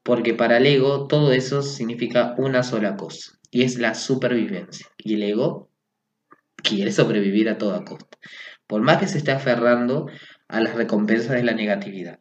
porque 0.01 0.33
para 0.33 0.57
el 0.57 0.65
ego 0.65 1.05
todo 1.05 1.31
eso 1.31 1.61
significa 1.61 2.33
una 2.39 2.63
sola 2.63 2.97
cosa, 2.97 3.33
y 3.51 3.61
es 3.61 3.77
la 3.77 3.93
supervivencia. 3.93 4.87
Y 4.97 5.13
el 5.13 5.21
ego 5.21 5.69
quiere 6.55 6.91
sobrevivir 6.91 7.49
a 7.49 7.59
toda 7.59 7.85
costa, 7.85 8.17
por 8.65 8.81
más 8.81 8.97
que 8.97 9.07
se 9.07 9.19
esté 9.19 9.31
aferrando 9.31 10.07
a 10.47 10.59
las 10.59 10.73
recompensas 10.73 11.35
de 11.35 11.43
la 11.43 11.53
negatividad. 11.53 12.19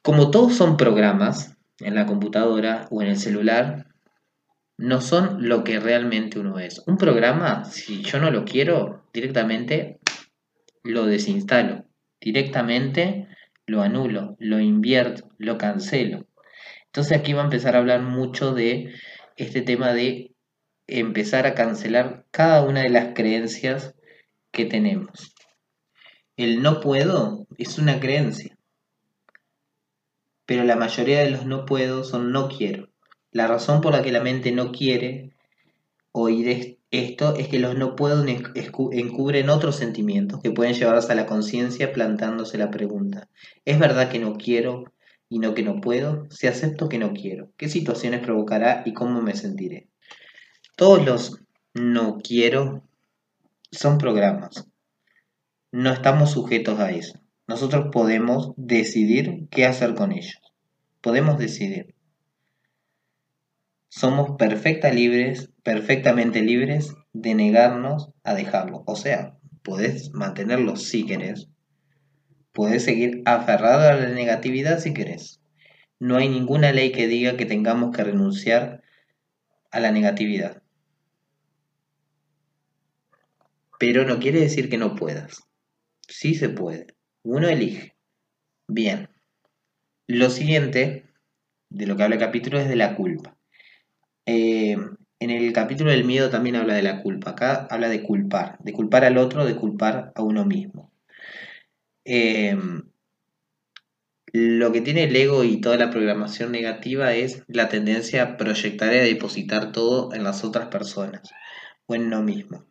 Como 0.00 0.30
todos 0.30 0.54
son 0.54 0.78
programas 0.78 1.58
en 1.80 1.94
la 1.94 2.06
computadora 2.06 2.86
o 2.90 3.02
en 3.02 3.08
el 3.08 3.18
celular, 3.18 3.95
no 4.78 5.00
son 5.00 5.48
lo 5.48 5.64
que 5.64 5.80
realmente 5.80 6.38
uno 6.38 6.58
es. 6.58 6.82
Un 6.86 6.96
programa, 6.96 7.64
si 7.64 8.02
yo 8.02 8.18
no 8.20 8.30
lo 8.30 8.44
quiero, 8.44 9.04
directamente 9.12 9.98
lo 10.82 11.06
desinstalo 11.06 11.86
directamente 12.20 13.28
lo 13.66 13.82
anulo, 13.82 14.36
lo 14.38 14.60
invierto, 14.60 15.30
lo 15.38 15.58
cancelo. 15.58 16.26
Entonces 16.86 17.18
aquí 17.18 17.32
va 17.32 17.42
a 17.42 17.44
empezar 17.44 17.74
a 17.74 17.78
hablar 17.78 18.02
mucho 18.02 18.52
de 18.52 18.92
este 19.36 19.62
tema 19.62 19.92
de 19.92 20.34
empezar 20.86 21.46
a 21.46 21.54
cancelar 21.54 22.26
cada 22.30 22.62
una 22.62 22.82
de 22.82 22.90
las 22.90 23.14
creencias 23.14 23.94
que 24.50 24.64
tenemos. 24.64 25.34
El 26.36 26.62
no 26.62 26.80
puedo 26.80 27.46
es 27.58 27.78
una 27.78 28.00
creencia. 28.00 28.56
Pero 30.46 30.64
la 30.64 30.76
mayoría 30.76 31.20
de 31.20 31.30
los 31.30 31.44
no 31.44 31.64
puedo 31.64 32.04
son 32.04 32.30
no 32.30 32.48
quiero. 32.48 32.88
La 33.36 33.46
razón 33.46 33.82
por 33.82 33.92
la 33.92 34.00
que 34.00 34.12
la 34.12 34.22
mente 34.22 34.50
no 34.50 34.72
quiere 34.72 35.36
oír 36.10 36.78
esto 36.90 37.36
es 37.36 37.48
que 37.48 37.58
los 37.58 37.76
no 37.76 37.94
puedo 37.94 38.24
encubren 38.24 39.50
otros 39.50 39.76
sentimientos 39.76 40.40
que 40.40 40.52
pueden 40.52 40.72
llevarse 40.72 41.12
a 41.12 41.16
la 41.16 41.26
conciencia 41.26 41.92
plantándose 41.92 42.56
la 42.56 42.70
pregunta. 42.70 43.28
¿Es 43.66 43.78
verdad 43.78 44.08
que 44.08 44.20
no 44.20 44.38
quiero 44.38 44.84
y 45.28 45.38
no 45.38 45.52
que 45.52 45.62
no 45.62 45.82
puedo? 45.82 46.26
Si 46.30 46.46
acepto 46.46 46.88
que 46.88 46.96
no 46.96 47.12
quiero, 47.12 47.50
¿qué 47.58 47.68
situaciones 47.68 48.20
provocará 48.20 48.82
y 48.86 48.94
cómo 48.94 49.20
me 49.20 49.34
sentiré? 49.34 49.90
Todos 50.74 51.04
los 51.04 51.42
no 51.74 52.16
quiero 52.22 52.84
son 53.70 53.98
programas. 53.98 54.66
No 55.72 55.92
estamos 55.92 56.30
sujetos 56.30 56.80
a 56.80 56.90
eso. 56.90 57.20
Nosotros 57.46 57.88
podemos 57.92 58.54
decidir 58.56 59.46
qué 59.50 59.66
hacer 59.66 59.94
con 59.94 60.12
ellos. 60.12 60.40
Podemos 61.02 61.36
decidir. 61.36 61.95
Somos 63.96 64.36
perfecta 64.36 64.92
libres, 64.92 65.48
perfectamente 65.62 66.42
libres 66.42 66.94
de 67.14 67.34
negarnos 67.34 68.10
a 68.24 68.34
dejarlo. 68.34 68.82
O 68.86 68.94
sea, 68.94 69.38
podés 69.62 70.12
mantenerlo 70.12 70.76
si 70.76 71.06
querés. 71.06 71.48
Podés 72.52 72.84
seguir 72.84 73.22
aferrado 73.24 73.88
a 73.88 73.94
la 73.94 74.10
negatividad 74.10 74.80
si 74.80 74.92
querés. 74.92 75.40
No 75.98 76.18
hay 76.18 76.28
ninguna 76.28 76.72
ley 76.72 76.92
que 76.92 77.08
diga 77.08 77.38
que 77.38 77.46
tengamos 77.46 77.96
que 77.96 78.04
renunciar 78.04 78.82
a 79.70 79.80
la 79.80 79.92
negatividad. 79.92 80.62
Pero 83.78 84.04
no 84.04 84.18
quiere 84.18 84.40
decir 84.40 84.68
que 84.68 84.76
no 84.76 84.94
puedas. 84.94 85.42
Sí 86.06 86.34
se 86.34 86.50
puede. 86.50 86.88
Uno 87.22 87.48
elige. 87.48 87.96
Bien. 88.68 89.08
Lo 90.06 90.28
siguiente 90.28 91.06
de 91.70 91.86
lo 91.86 91.96
que 91.96 92.02
habla 92.02 92.16
el 92.16 92.20
capítulo 92.20 92.58
es 92.58 92.68
de 92.68 92.76
la 92.76 92.94
culpa. 92.94 93.35
Eh, 94.26 94.76
en 95.18 95.30
el 95.30 95.52
capítulo 95.52 95.90
del 95.90 96.04
miedo 96.04 96.28
también 96.28 96.56
habla 96.56 96.74
de 96.74 96.82
la 96.82 97.02
culpa. 97.02 97.30
Acá 97.30 97.66
habla 97.70 97.88
de 97.88 98.02
culpar, 98.02 98.58
de 98.60 98.72
culpar 98.72 99.04
al 99.04 99.18
otro, 99.18 99.46
de 99.46 99.56
culpar 99.56 100.12
a 100.14 100.22
uno 100.22 100.44
mismo. 100.44 100.92
Eh, 102.04 102.56
lo 104.32 104.72
que 104.72 104.82
tiene 104.82 105.04
el 105.04 105.16
ego 105.16 105.44
y 105.44 105.60
toda 105.60 105.78
la 105.78 105.90
programación 105.90 106.52
negativa 106.52 107.14
es 107.14 107.42
la 107.46 107.68
tendencia 107.68 108.22
a 108.22 108.36
proyectar 108.36 108.92
y 108.92 108.98
a 108.98 109.02
depositar 109.02 109.72
todo 109.72 110.12
en 110.12 110.24
las 110.24 110.44
otras 110.44 110.68
personas 110.68 111.22
o 111.86 111.94
en 111.94 112.06
uno 112.06 112.22
mismo. 112.22 112.66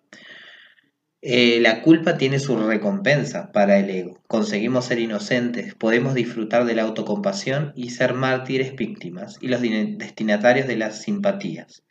Eh, 1.28 1.60
la 1.60 1.82
culpa 1.82 2.20
tiene 2.20 2.38
su 2.38 2.56
recompensa 2.56 3.52
para 3.52 3.80
el 3.80 3.90
ego. 3.90 4.22
Conseguimos 4.28 4.86
ser 4.86 5.00
inocentes, 5.00 5.74
podemos 5.74 6.14
disfrutar 6.14 6.66
de 6.66 6.76
la 6.76 6.84
autocompasión 6.84 7.74
y 7.76 7.90
ser 7.90 8.14
mártires 8.14 8.76
víctimas 8.76 9.40
y 9.42 9.48
los 9.48 9.60
destinatarios 9.60 10.68
de 10.68 10.76
las 10.76 11.02
simpatías. 11.02 11.84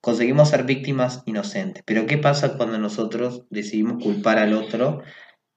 Conseguimos 0.00 0.48
ser 0.48 0.64
víctimas 0.64 1.22
inocentes. 1.26 1.82
Pero 1.84 2.06
¿qué 2.06 2.16
pasa 2.16 2.56
cuando 2.56 2.78
nosotros 2.78 3.44
decidimos 3.50 4.02
culpar 4.02 4.38
al 4.38 4.54
otro 4.54 5.02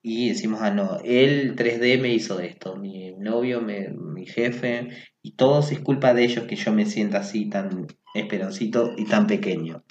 y 0.01 0.27
decimos, 0.27 0.59
ah, 0.61 0.71
no, 0.71 0.99
él 1.05 1.55
3D 1.55 2.01
me 2.01 2.13
hizo 2.13 2.41
esto, 2.41 2.75
mi 2.75 3.13
novio, 3.13 3.61
mi 3.61 4.25
jefe, 4.25 4.89
y 5.21 5.37
todo 5.37 5.61
es 5.61 5.79
culpa 5.79 6.13
de 6.13 6.25
ellos 6.25 6.43
que 6.43 6.57
yo 6.57 6.73
me 6.73 6.85
sienta 6.85 7.19
así 7.19 7.49
tan 7.49 7.87
esperancito 8.13 8.95
y 8.97 9.05
tan 9.05 9.27
pequeño? 9.27 9.85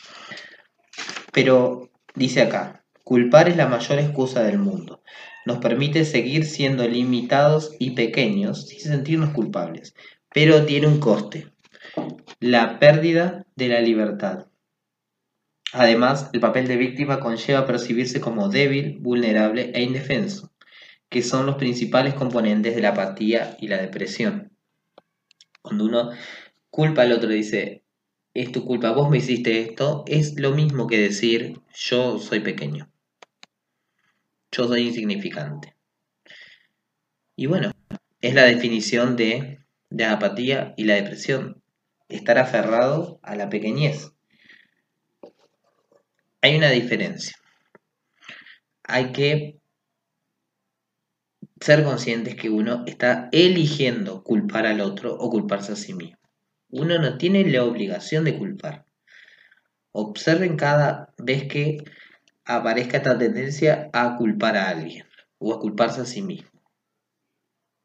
Pero 1.32 1.90
dice 2.14 2.42
acá, 2.42 2.82
Culpar 3.08 3.48
es 3.48 3.56
la 3.56 3.68
mayor 3.68 4.00
excusa 4.00 4.42
del 4.42 4.58
mundo. 4.58 5.00
Nos 5.44 5.58
permite 5.58 6.04
seguir 6.04 6.44
siendo 6.44 6.88
limitados 6.88 7.76
y 7.78 7.92
pequeños 7.92 8.66
sin 8.66 8.80
sentirnos 8.80 9.30
culpables, 9.30 9.94
pero 10.34 10.66
tiene 10.66 10.88
un 10.88 10.98
coste, 10.98 11.52
la 12.40 12.80
pérdida 12.80 13.46
de 13.54 13.68
la 13.68 13.80
libertad. 13.80 14.48
Además, 15.72 16.30
el 16.32 16.40
papel 16.40 16.66
de 16.66 16.76
víctima 16.78 17.20
conlleva 17.20 17.64
percibirse 17.64 18.20
como 18.20 18.48
débil, 18.48 18.98
vulnerable 18.98 19.70
e 19.72 19.84
indefenso, 19.84 20.52
que 21.08 21.22
son 21.22 21.46
los 21.46 21.54
principales 21.54 22.14
componentes 22.14 22.74
de 22.74 22.82
la 22.82 22.88
apatía 22.88 23.56
y 23.60 23.68
la 23.68 23.80
depresión. 23.80 24.50
Cuando 25.62 25.84
uno 25.84 26.10
culpa 26.70 27.02
al 27.02 27.12
otro 27.12 27.32
y 27.32 27.36
dice, 27.36 27.84
es 28.34 28.50
tu 28.50 28.64
culpa, 28.64 28.90
vos 28.90 29.08
me 29.08 29.18
hiciste 29.18 29.60
esto, 29.60 30.02
es 30.08 30.40
lo 30.40 30.50
mismo 30.50 30.88
que 30.88 30.98
decir, 30.98 31.60
yo 31.72 32.18
soy 32.18 32.40
pequeño 32.40 32.90
yo 34.56 34.66
soy 34.66 34.86
insignificante. 34.86 35.74
Y 37.36 37.46
bueno, 37.46 37.72
es 38.20 38.34
la 38.34 38.44
definición 38.44 39.16
de, 39.16 39.58
la 39.90 40.12
apatía 40.12 40.72
y 40.76 40.84
la 40.84 40.94
depresión, 40.94 41.62
estar 42.08 42.38
aferrado 42.38 43.20
a 43.22 43.36
la 43.36 43.50
pequeñez. 43.50 44.12
Hay 46.40 46.56
una 46.56 46.70
diferencia. 46.70 47.36
Hay 48.84 49.12
que 49.12 49.58
ser 51.60 51.84
conscientes 51.84 52.36
que 52.36 52.48
uno 52.48 52.84
está 52.86 53.28
eligiendo 53.32 54.22
culpar 54.22 54.66
al 54.66 54.80
otro 54.80 55.14
o 55.14 55.30
culparse 55.30 55.72
a 55.72 55.76
sí 55.76 55.92
mismo. 55.94 56.18
Uno 56.70 56.98
no 56.98 57.18
tiene 57.18 57.44
la 57.44 57.64
obligación 57.64 58.24
de 58.24 58.38
culpar. 58.38 58.86
Observen 59.92 60.56
cada 60.56 61.14
vez 61.18 61.48
que 61.48 61.78
aparezca 62.46 62.98
esta 62.98 63.18
tendencia 63.18 63.90
a 63.92 64.16
culpar 64.16 64.56
a 64.56 64.68
alguien 64.68 65.04
o 65.38 65.52
a 65.52 65.58
culparse 65.58 66.00
a 66.00 66.06
sí 66.06 66.22
mismo. 66.22 66.48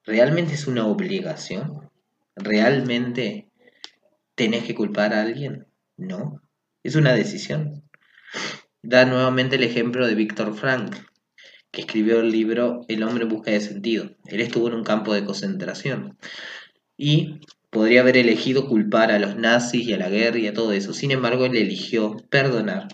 ¿Realmente 0.06 0.54
es 0.54 0.68
una 0.68 0.86
obligación? 0.88 1.90
¿Realmente 2.36 3.50
tenés 4.36 4.64
que 4.64 4.76
culpar 4.76 5.14
a 5.14 5.22
alguien? 5.22 5.68
No, 5.98 6.42
es 6.84 6.96
una 6.96 7.14
decisión. 7.14 7.84
Da 8.84 9.06
nuevamente 9.06 9.58
el 9.58 9.64
ejemplo 9.64 10.08
de 10.08 10.16
Víctor 10.16 10.56
Frank, 10.56 10.96
que 11.72 11.82
escribió 11.82 12.20
el 12.22 12.32
libro 12.32 12.82
El 12.88 13.04
hombre 13.04 13.24
en 13.24 13.30
busca 13.30 13.52
de 13.52 13.62
sentido. 13.62 14.12
Él 14.26 14.42
estuvo 14.42 14.68
en 14.68 14.76
un 14.76 14.84
campo 14.84 15.14
de 15.14 15.26
concentración 15.26 16.18
y 16.98 17.42
podría 17.70 18.02
haber 18.02 18.18
elegido 18.18 18.68
culpar 18.68 19.12
a 19.12 19.20
los 19.20 19.36
nazis 19.36 19.88
y 19.88 19.94
a 19.94 19.98
la 19.98 20.10
guerra 20.10 20.40
y 20.40 20.48
a 20.48 20.54
todo 20.54 20.72
eso. 20.74 20.94
Sin 20.94 21.12
embargo, 21.12 21.46
él 21.46 21.56
eligió 21.56 22.18
perdonar 22.30 22.88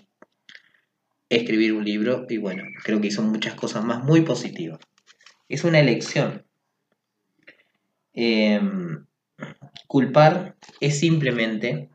escribir 1.28 1.74
un 1.74 1.84
libro 1.84 2.26
y 2.28 2.38
bueno, 2.38 2.64
creo 2.82 3.00
que 3.00 3.08
hizo 3.08 3.22
muchas 3.22 3.54
cosas 3.54 3.84
más 3.84 4.04
muy 4.04 4.22
positivas. 4.22 4.78
Es 5.48 5.64
una 5.64 5.80
elección. 5.80 6.44
Em, 8.12 9.06
culpar 9.86 10.56
es 10.80 10.98
simplemente 10.98 11.90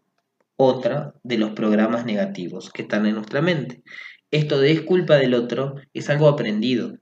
otra 0.55 1.13
de 1.23 1.37
los 1.37 1.51
programas 1.51 2.05
negativos 2.05 2.71
que 2.71 2.83
están 2.83 3.05
en 3.05 3.15
nuestra 3.15 3.41
mente. 3.41 3.83
Esto 4.31 4.59
de 4.59 4.71
es 4.71 4.81
culpa 4.81 5.15
del 5.17 5.33
otro 5.33 5.75
es 5.93 6.09
algo 6.09 6.27
aprendido. 6.27 6.97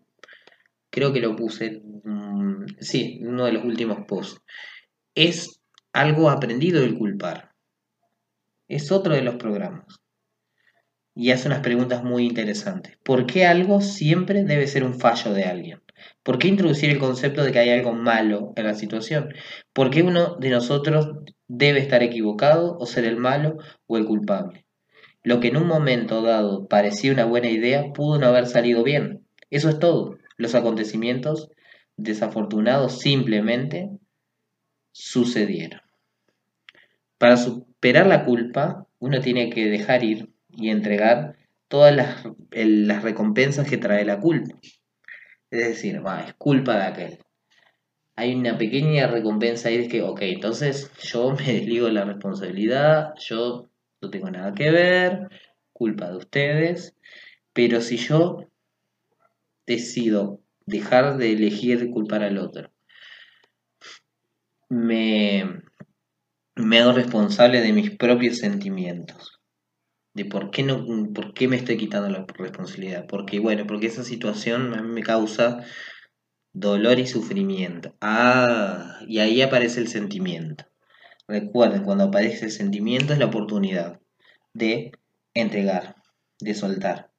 Creo 0.89 1.13
que 1.13 1.22
lo 1.22 1.36
puse, 1.36 1.82
mm, 2.04 2.65
sí, 2.80 3.20
uno 3.24 3.46
de 3.46 3.54
los 3.54 3.63
últimos 3.63 4.06
posts. 4.08 4.41
Es 5.15 5.62
algo 5.94 6.30
aprendido 6.30 6.84
el 6.84 6.98
culpar. 6.98 7.52
Es 8.67 8.91
otro 8.91 9.13
de 9.13 9.22
los 9.22 9.36
programas 9.36 10.02
y 11.13 11.32
hace 11.32 11.47
unas 11.47 11.60
preguntas 11.60 12.04
muy 12.04 12.26
interesantes. 12.26 12.97
¿Por 13.04 13.26
qué 13.26 13.45
algo 13.45 13.82
siempre 13.82 14.43
debe 14.43 14.67
ser 14.67 14.84
un 14.84 15.00
fallo 15.00 15.34
de 15.34 15.43
alguien? 15.43 15.82
¿Por 16.24 16.39
qué 16.39 16.47
introducir 16.47 16.89
el 16.89 17.00
concepto 17.00 17.43
de 17.43 17.52
que 17.52 17.60
hay 17.60 17.69
algo 17.69 17.93
malo 17.93 18.54
en 18.56 18.65
la 18.65 18.74
situación? 18.74 19.34
¿Por 19.74 19.89
qué 19.89 20.04
uno 20.04 20.38
de 20.38 20.50
nosotros 20.50 21.10
debe 21.47 21.80
estar 21.80 22.02
equivocado 22.02 22.78
o 22.78 22.86
ser 22.86 23.06
el 23.06 23.17
malo 23.17 23.58
o 23.88 23.97
el 23.97 24.06
culpable? 24.06 24.65
Lo 25.24 25.39
que 25.39 25.50
en 25.50 25.58
un 25.58 25.67
momento 25.67 26.21
dado 26.21 26.67
parecía 26.67 27.12
una 27.12 27.26
buena 27.26 27.50
idea 27.50 27.91
pudo 27.93 28.17
no 28.19 28.28
haber 28.28 28.47
salido 28.47 28.84
bien. 28.84 29.28
Eso 29.50 29.69
es 29.69 29.78
todo. 29.78 30.17
Los 30.38 30.56
acontecimientos 30.56 31.50
desafortunados 31.97 33.00
simplemente 33.00 33.89
sucedieron. 34.91 35.82
Para 37.19 37.38
superar 37.38 38.08
la 38.08 38.26
culpa, 38.26 38.88
uno 38.97 39.19
tiene 39.19 39.52
que 39.52 39.65
dejar 39.65 40.04
ir 40.04 40.31
y 40.54 40.70
entregar 40.70 41.36
todas 41.68 41.96
las, 41.96 43.04
recompensas 43.04 43.68
que 43.68 43.78
trae 43.78 44.06
la 44.06 44.20
culpa. 44.20 44.60
Es 45.50 45.68
decir, 45.68 46.06
va, 46.06 46.22
es 46.22 46.34
culpa 46.36 46.76
de 46.76 46.84
aquel. 46.84 47.20
Hay 48.16 48.36
una 48.36 48.58
pequeña 48.58 49.08
recompensa 49.08 49.70
ahí 49.70 49.78
de 49.78 49.88
que, 49.88 50.02
ok, 50.02 50.22
entonces 50.24 50.92
yo 51.02 51.32
me 51.36 51.54
desligo 51.54 51.88
de 51.88 51.94
la 51.94 52.06
responsabilidad, 52.06 53.14
yo 53.20 53.70
no 54.02 54.10
tengo 54.10 54.30
nada 54.30 54.54
que 54.54 54.70
ver, 54.72 55.30
culpa 55.72 56.10
de 56.10 56.18
ustedes, 56.18 56.96
pero 57.54 57.82
si 57.82 57.98
yo 57.98 58.50
decido 59.66 60.42
dejar 60.66 61.18
de 61.18 61.32
elegir 61.34 61.90
culpar 61.90 62.24
al 62.24 62.38
otro, 62.38 62.72
me, 64.70 65.62
me 66.56 66.80
hago 66.80 66.94
responsable 66.94 67.62
de 67.62 67.74
mis 67.74 67.92
propios 67.92 68.38
sentimientos 68.38 69.40
de 70.13 70.26
por 70.26 70.52
qué 70.52 70.63
no, 70.63 70.86
por 71.13 71.34
qué 71.34 71.47
me 71.47 71.56
estoy 71.56 71.78
quitando 71.78 72.10
la 72.10 72.26
responsabilidad. 72.38 73.06
Porque, 73.08 73.39
bueno, 73.39 73.65
porque 73.67 73.88
esa 73.88 74.04
situación 74.04 74.93
me 74.93 75.04
causa 75.04 75.63
dolor 76.54 77.00
y 77.00 77.08
sufrimiento. 77.08 77.95
Ah, 78.02 79.00
y 79.08 79.19
ahí 79.19 79.41
aparece 79.41 79.80
el 79.80 79.88
sentimiento. 79.88 80.65
Recuerden, 81.28 81.84
cuando 81.84 82.06
aparece 82.06 82.45
el 82.45 82.52
sentimiento 82.52 83.13
es 83.13 83.19
la 83.19 83.28
oportunidad 83.28 84.02
de 84.54 84.91
entregar, 85.34 85.95
de 86.39 86.54
soltar. 86.54 87.12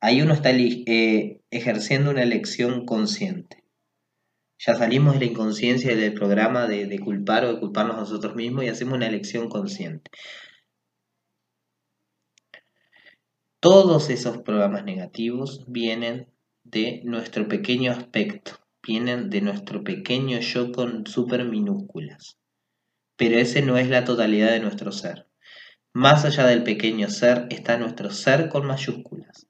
Ahí 0.00 0.20
uno 0.22 0.34
está 0.34 0.50
eh, 0.50 1.40
ejerciendo 1.50 2.10
una 2.10 2.22
elección 2.22 2.84
consciente. 2.84 3.64
Ya 4.58 4.74
salimos 4.74 5.14
de 5.14 5.20
la 5.20 5.24
inconsciencia 5.26 5.96
del 5.96 6.12
programa 6.12 6.66
de, 6.66 6.86
de 6.86 6.98
culpar 6.98 7.46
o 7.46 7.54
de 7.54 7.60
culparnos 7.60 7.96
a 7.96 8.00
nosotros 8.00 8.34
mismos 8.36 8.64
y 8.64 8.68
hacemos 8.68 8.94
una 8.94 9.06
elección 9.06 9.48
consciente. 9.48 10.10
Todos 13.60 14.08
esos 14.08 14.38
programas 14.38 14.84
negativos 14.84 15.66
vienen 15.68 16.32
de 16.64 17.02
nuestro 17.04 17.46
pequeño 17.46 17.92
aspecto, 17.92 18.52
vienen 18.82 19.28
de 19.28 19.42
nuestro 19.42 19.84
pequeño 19.84 20.40
yo 20.40 20.72
con 20.72 21.06
super 21.06 21.44
minúsculas. 21.44 22.38
Pero 23.16 23.38
ese 23.38 23.60
no 23.60 23.76
es 23.76 23.90
la 23.90 24.06
totalidad 24.06 24.50
de 24.52 24.60
nuestro 24.60 24.92
ser. 24.92 25.28
Más 25.92 26.24
allá 26.24 26.46
del 26.46 26.62
pequeño 26.62 27.10
ser 27.10 27.48
está 27.50 27.76
nuestro 27.76 28.08
ser 28.08 28.48
con 28.48 28.64
mayúsculas. 28.64 29.46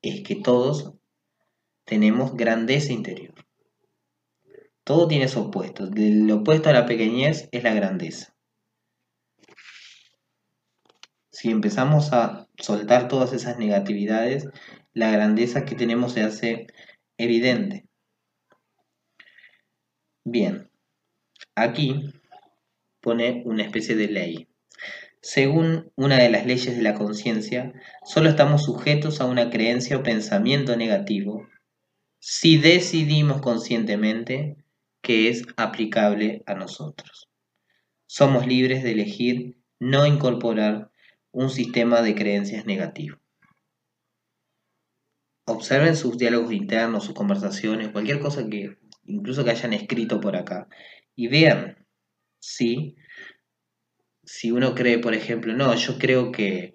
Es 0.00 0.22
que 0.22 0.36
todos 0.36 0.94
tenemos 1.84 2.34
grandeza 2.34 2.94
interior. 2.94 3.34
Todo 4.84 5.06
tiene 5.06 5.28
su 5.28 5.40
opuesto. 5.40 5.86
El 5.94 6.30
opuesto 6.30 6.70
a 6.70 6.72
la 6.72 6.86
pequeñez 6.86 7.50
es 7.52 7.62
la 7.62 7.74
grandeza. 7.74 8.31
Si 11.42 11.50
empezamos 11.50 12.12
a 12.12 12.46
soltar 12.56 13.08
todas 13.08 13.32
esas 13.32 13.58
negatividades, 13.58 14.48
la 14.92 15.10
grandeza 15.10 15.64
que 15.64 15.74
tenemos 15.74 16.12
se 16.12 16.22
hace 16.22 16.68
evidente. 17.18 17.88
Bien, 20.22 20.70
aquí 21.56 22.12
pone 23.00 23.42
una 23.44 23.64
especie 23.64 23.96
de 23.96 24.06
ley. 24.06 24.48
Según 25.20 25.90
una 25.96 26.16
de 26.18 26.30
las 26.30 26.46
leyes 26.46 26.76
de 26.76 26.82
la 26.82 26.94
conciencia, 26.94 27.72
solo 28.04 28.28
estamos 28.28 28.62
sujetos 28.62 29.20
a 29.20 29.24
una 29.24 29.50
creencia 29.50 29.96
o 29.96 30.04
pensamiento 30.04 30.76
negativo 30.76 31.48
si 32.20 32.56
decidimos 32.56 33.40
conscientemente 33.40 34.58
que 35.00 35.28
es 35.28 35.42
aplicable 35.56 36.44
a 36.46 36.54
nosotros. 36.54 37.28
Somos 38.06 38.46
libres 38.46 38.84
de 38.84 38.92
elegir 38.92 39.58
no 39.80 40.06
incorporar 40.06 40.91
un 41.32 41.50
sistema 41.50 42.02
de 42.02 42.14
creencias 42.14 42.66
negativo. 42.66 43.18
Observen 45.46 45.96
sus 45.96 46.16
diálogos 46.16 46.52
internos, 46.52 47.04
sus 47.04 47.14
conversaciones, 47.14 47.88
cualquier 47.88 48.20
cosa 48.20 48.48
que 48.48 48.78
incluso 49.04 49.44
que 49.44 49.50
hayan 49.50 49.72
escrito 49.72 50.20
por 50.20 50.36
acá 50.36 50.68
y 51.16 51.26
vean 51.26 51.84
si 52.38 52.96
si 54.24 54.52
uno 54.52 54.74
cree, 54.74 54.98
por 54.98 55.14
ejemplo, 55.14 55.52
no, 55.54 55.74
yo 55.74 55.98
creo 55.98 56.32
que 56.32 56.74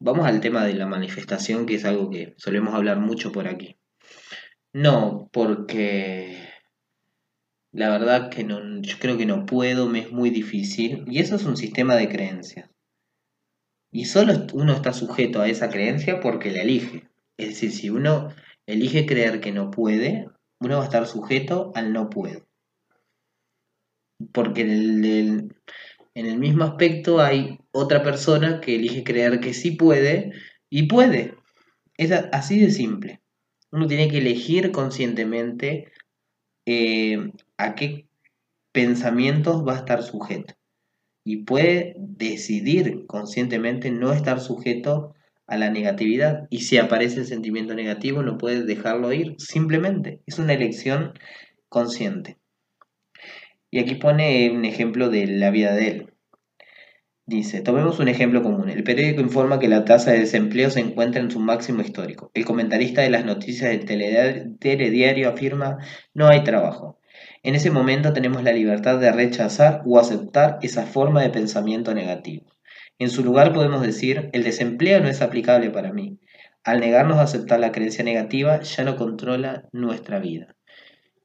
vamos 0.00 0.26
al 0.26 0.40
tema 0.40 0.64
de 0.64 0.74
la 0.74 0.86
manifestación, 0.86 1.66
que 1.66 1.76
es 1.76 1.84
algo 1.84 2.10
que 2.10 2.34
solemos 2.36 2.74
hablar 2.74 2.98
mucho 2.98 3.32
por 3.32 3.46
aquí. 3.46 3.78
No, 4.72 5.28
porque 5.32 6.48
la 7.72 7.90
verdad 7.90 8.30
que 8.30 8.44
no, 8.44 8.60
yo 8.82 8.96
creo 8.98 9.16
que 9.16 9.26
no 9.26 9.46
puedo, 9.46 9.88
me 9.88 10.00
es 10.00 10.12
muy 10.12 10.30
difícil. 10.30 11.04
Y 11.06 11.20
eso 11.20 11.36
es 11.36 11.44
un 11.44 11.56
sistema 11.56 11.96
de 11.96 12.08
creencias. 12.08 12.70
Y 13.92 14.04
solo 14.04 14.46
uno 14.52 14.72
está 14.72 14.92
sujeto 14.92 15.40
a 15.40 15.48
esa 15.48 15.68
creencia 15.68 16.20
porque 16.20 16.52
la 16.52 16.62
elige. 16.62 17.08
Es 17.36 17.48
decir, 17.48 17.72
si 17.72 17.90
uno 17.90 18.28
elige 18.66 19.04
creer 19.04 19.40
que 19.40 19.52
no 19.52 19.70
puede, 19.70 20.28
uno 20.60 20.76
va 20.76 20.82
a 20.82 20.84
estar 20.84 21.06
sujeto 21.06 21.72
al 21.74 21.92
no 21.92 22.08
puedo. 22.08 22.46
Porque 24.32 24.60
en 24.60 24.70
el, 24.70 25.56
en 26.14 26.26
el 26.26 26.38
mismo 26.38 26.64
aspecto 26.64 27.20
hay 27.20 27.58
otra 27.72 28.02
persona 28.02 28.60
que 28.60 28.76
elige 28.76 29.02
creer 29.02 29.40
que 29.40 29.54
sí 29.54 29.72
puede 29.72 30.32
y 30.68 30.86
puede. 30.86 31.34
Es 31.96 32.12
así 32.12 32.60
de 32.60 32.70
simple. 32.70 33.20
Uno 33.72 33.86
tiene 33.86 34.08
que 34.08 34.18
elegir 34.18 34.70
conscientemente 34.70 35.90
eh, 36.66 37.32
a 37.56 37.74
qué 37.74 38.06
pensamientos 38.72 39.66
va 39.66 39.74
a 39.74 39.78
estar 39.78 40.02
sujeto 40.02 40.59
y 41.30 41.44
puede 41.44 41.94
decidir 41.96 43.06
conscientemente 43.06 43.92
no 43.92 44.12
estar 44.12 44.40
sujeto 44.40 45.14
a 45.46 45.56
la 45.56 45.70
negatividad. 45.70 46.48
Y 46.50 46.62
si 46.62 46.76
aparece 46.76 47.20
el 47.20 47.26
sentimiento 47.26 47.72
negativo, 47.74 48.24
no 48.24 48.36
puede 48.36 48.64
dejarlo 48.64 49.12
ir, 49.12 49.36
simplemente. 49.38 50.22
Es 50.26 50.40
una 50.40 50.54
elección 50.54 51.12
consciente. 51.68 52.38
Y 53.70 53.78
aquí 53.78 53.94
pone 53.94 54.50
un 54.50 54.64
ejemplo 54.64 55.08
de 55.08 55.28
la 55.28 55.50
vida 55.50 55.72
de 55.72 55.86
él. 55.86 56.12
Dice, 57.26 57.60
tomemos 57.60 58.00
un 58.00 58.08
ejemplo 58.08 58.42
común. 58.42 58.68
El 58.68 58.82
periódico 58.82 59.20
informa 59.20 59.60
que 59.60 59.68
la 59.68 59.84
tasa 59.84 60.10
de 60.10 60.18
desempleo 60.18 60.68
se 60.68 60.80
encuentra 60.80 61.20
en 61.20 61.30
su 61.30 61.38
máximo 61.38 61.80
histórico. 61.80 62.32
El 62.34 62.44
comentarista 62.44 63.02
de 63.02 63.10
las 63.10 63.24
noticias 63.24 63.70
del 63.70 64.58
telediario 64.58 65.28
afirma, 65.28 65.78
no 66.12 66.26
hay 66.26 66.42
trabajo. 66.42 66.99
En 67.42 67.54
ese 67.54 67.70
momento 67.70 68.12
tenemos 68.12 68.42
la 68.42 68.52
libertad 68.52 68.98
de 68.98 69.10
rechazar 69.12 69.82
o 69.86 69.98
aceptar 69.98 70.58
esa 70.60 70.84
forma 70.84 71.22
de 71.22 71.30
pensamiento 71.30 71.94
negativo. 71.94 72.44
En 72.98 73.08
su 73.08 73.24
lugar 73.24 73.54
podemos 73.54 73.80
decir, 73.80 74.28
el 74.34 74.42
desempleo 74.42 75.00
no 75.00 75.08
es 75.08 75.22
aplicable 75.22 75.70
para 75.70 75.90
mí. 75.90 76.18
Al 76.64 76.80
negarnos 76.80 77.16
a 77.16 77.22
aceptar 77.22 77.58
la 77.58 77.72
creencia 77.72 78.04
negativa, 78.04 78.60
ya 78.60 78.84
no 78.84 78.96
controla 78.96 79.66
nuestra 79.72 80.18
vida. 80.18 80.54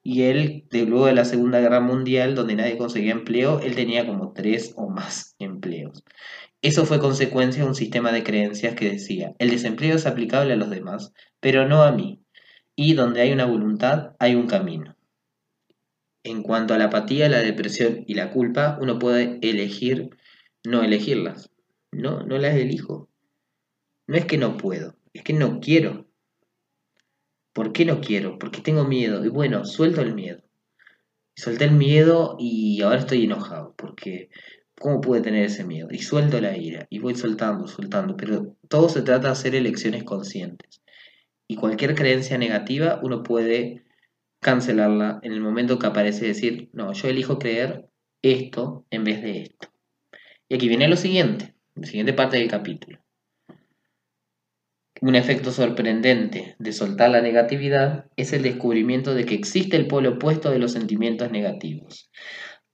Y 0.01 0.21
él, 0.21 0.67
de 0.71 0.85
luego 0.85 1.07
de 1.07 1.13
la 1.13 1.25
Segunda 1.25 1.59
Guerra 1.59 1.81
Mundial, 1.81 2.33
donde 2.33 2.55
nadie 2.55 2.77
conseguía 2.77 3.11
empleo, 3.11 3.59
él 3.59 3.75
tenía 3.75 4.07
como 4.07 4.31
tres 4.31 4.71
o 4.77 4.87
más 4.87 5.35
empleos. 5.39 6.05
Eso 6.61 6.85
fue 6.85 6.99
consecuencia 6.99 7.63
de 7.63 7.67
un 7.67 7.75
sistema 7.75 8.13
de 8.13 8.23
creencias 8.23 8.75
que 8.75 8.89
decía, 8.89 9.33
el 9.37 9.49
desempleo 9.49 9.97
es 9.97 10.05
aplicable 10.05 10.53
a 10.53 10.57
los 10.57 10.69
demás, 10.69 11.11
pero 11.41 11.67
no 11.67 11.83
a 11.83 11.91
mí. 11.91 12.21
Y 12.73 12.93
donde 12.93 13.19
hay 13.19 13.33
una 13.33 13.45
voluntad, 13.45 14.15
hay 14.17 14.35
un 14.35 14.47
camino. 14.47 14.95
En 16.25 16.41
cuanto 16.41 16.73
a 16.73 16.79
la 16.79 16.85
apatía, 16.85 17.29
la 17.29 17.37
depresión 17.37 18.03
y 18.07 18.15
la 18.15 18.31
culpa, 18.31 18.79
uno 18.81 18.97
puede 18.97 19.37
elegir 19.43 20.09
no 20.65 20.81
elegirlas. 20.81 21.51
No, 21.91 22.23
no 22.23 22.39
las 22.39 22.55
elijo. 22.55 23.11
No 24.07 24.17
es 24.17 24.25
que 24.25 24.39
no 24.39 24.57
puedo, 24.57 24.95
es 25.13 25.21
que 25.21 25.33
no 25.33 25.59
quiero. 25.59 26.07
¿Por 27.53 27.73
qué 27.73 27.85
no 27.85 28.01
quiero? 28.01 28.39
Porque 28.39 28.61
tengo 28.61 28.85
miedo. 28.85 29.23
Y 29.23 29.29
bueno, 29.29 29.65
suelto 29.65 30.01
el 30.01 30.15
miedo. 30.15 30.41
Solté 31.35 31.65
el 31.65 31.73
miedo 31.73 32.37
y 32.39 32.81
ahora 32.81 32.97
estoy 32.97 33.25
enojado. 33.25 33.75
Porque, 33.77 34.31
¿cómo 34.79 35.01
pude 35.01 35.21
tener 35.21 35.45
ese 35.45 35.63
miedo? 35.63 35.89
Y 35.91 35.99
suelto 35.99 36.41
la 36.41 36.57
ira. 36.57 36.87
Y 36.89 36.97
voy 36.97 37.13
soltando, 37.13 37.67
soltando. 37.67 38.17
Pero 38.17 38.57
todo 38.67 38.89
se 38.89 39.03
trata 39.03 39.27
de 39.27 39.33
hacer 39.33 39.53
elecciones 39.53 40.03
conscientes. 40.03 40.81
Y 41.47 41.55
cualquier 41.55 41.93
creencia 41.93 42.39
negativa 42.39 42.99
uno 43.03 43.21
puede 43.21 43.84
cancelarla 44.45 45.19
en 45.23 45.31
el 45.31 45.41
momento 45.41 45.79
que 45.79 45.87
aparece 45.87 46.27
decir, 46.27 46.69
no, 46.71 46.93
yo 46.93 47.07
elijo 47.07 47.39
creer 47.39 47.89
esto 48.21 48.85
en 48.91 49.03
vez 49.03 49.23
de 49.23 49.41
esto. 49.41 49.69
Y 50.47 50.53
aquí 50.53 50.67
viene 50.67 50.87
lo 50.87 50.97
siguiente, 50.97 51.55
la 51.73 51.87
siguiente 51.87 52.13
parte 52.13 52.37
del 52.37 52.47
capítulo. 52.47 52.99
Un 55.01 55.15
efecto 55.15 55.49
sorprendente 55.49 56.55
de 56.59 56.73
soltar 56.73 57.09
la 57.09 57.21
negatividad 57.21 58.05
es 58.17 58.33
el 58.33 58.43
descubrimiento 58.43 59.15
de 59.15 59.25
que 59.25 59.33
existe 59.33 59.77
el 59.77 59.87
polo 59.87 60.11
opuesto 60.11 60.51
de 60.51 60.59
los 60.59 60.73
sentimientos 60.73 61.31
negativos. 61.31 62.11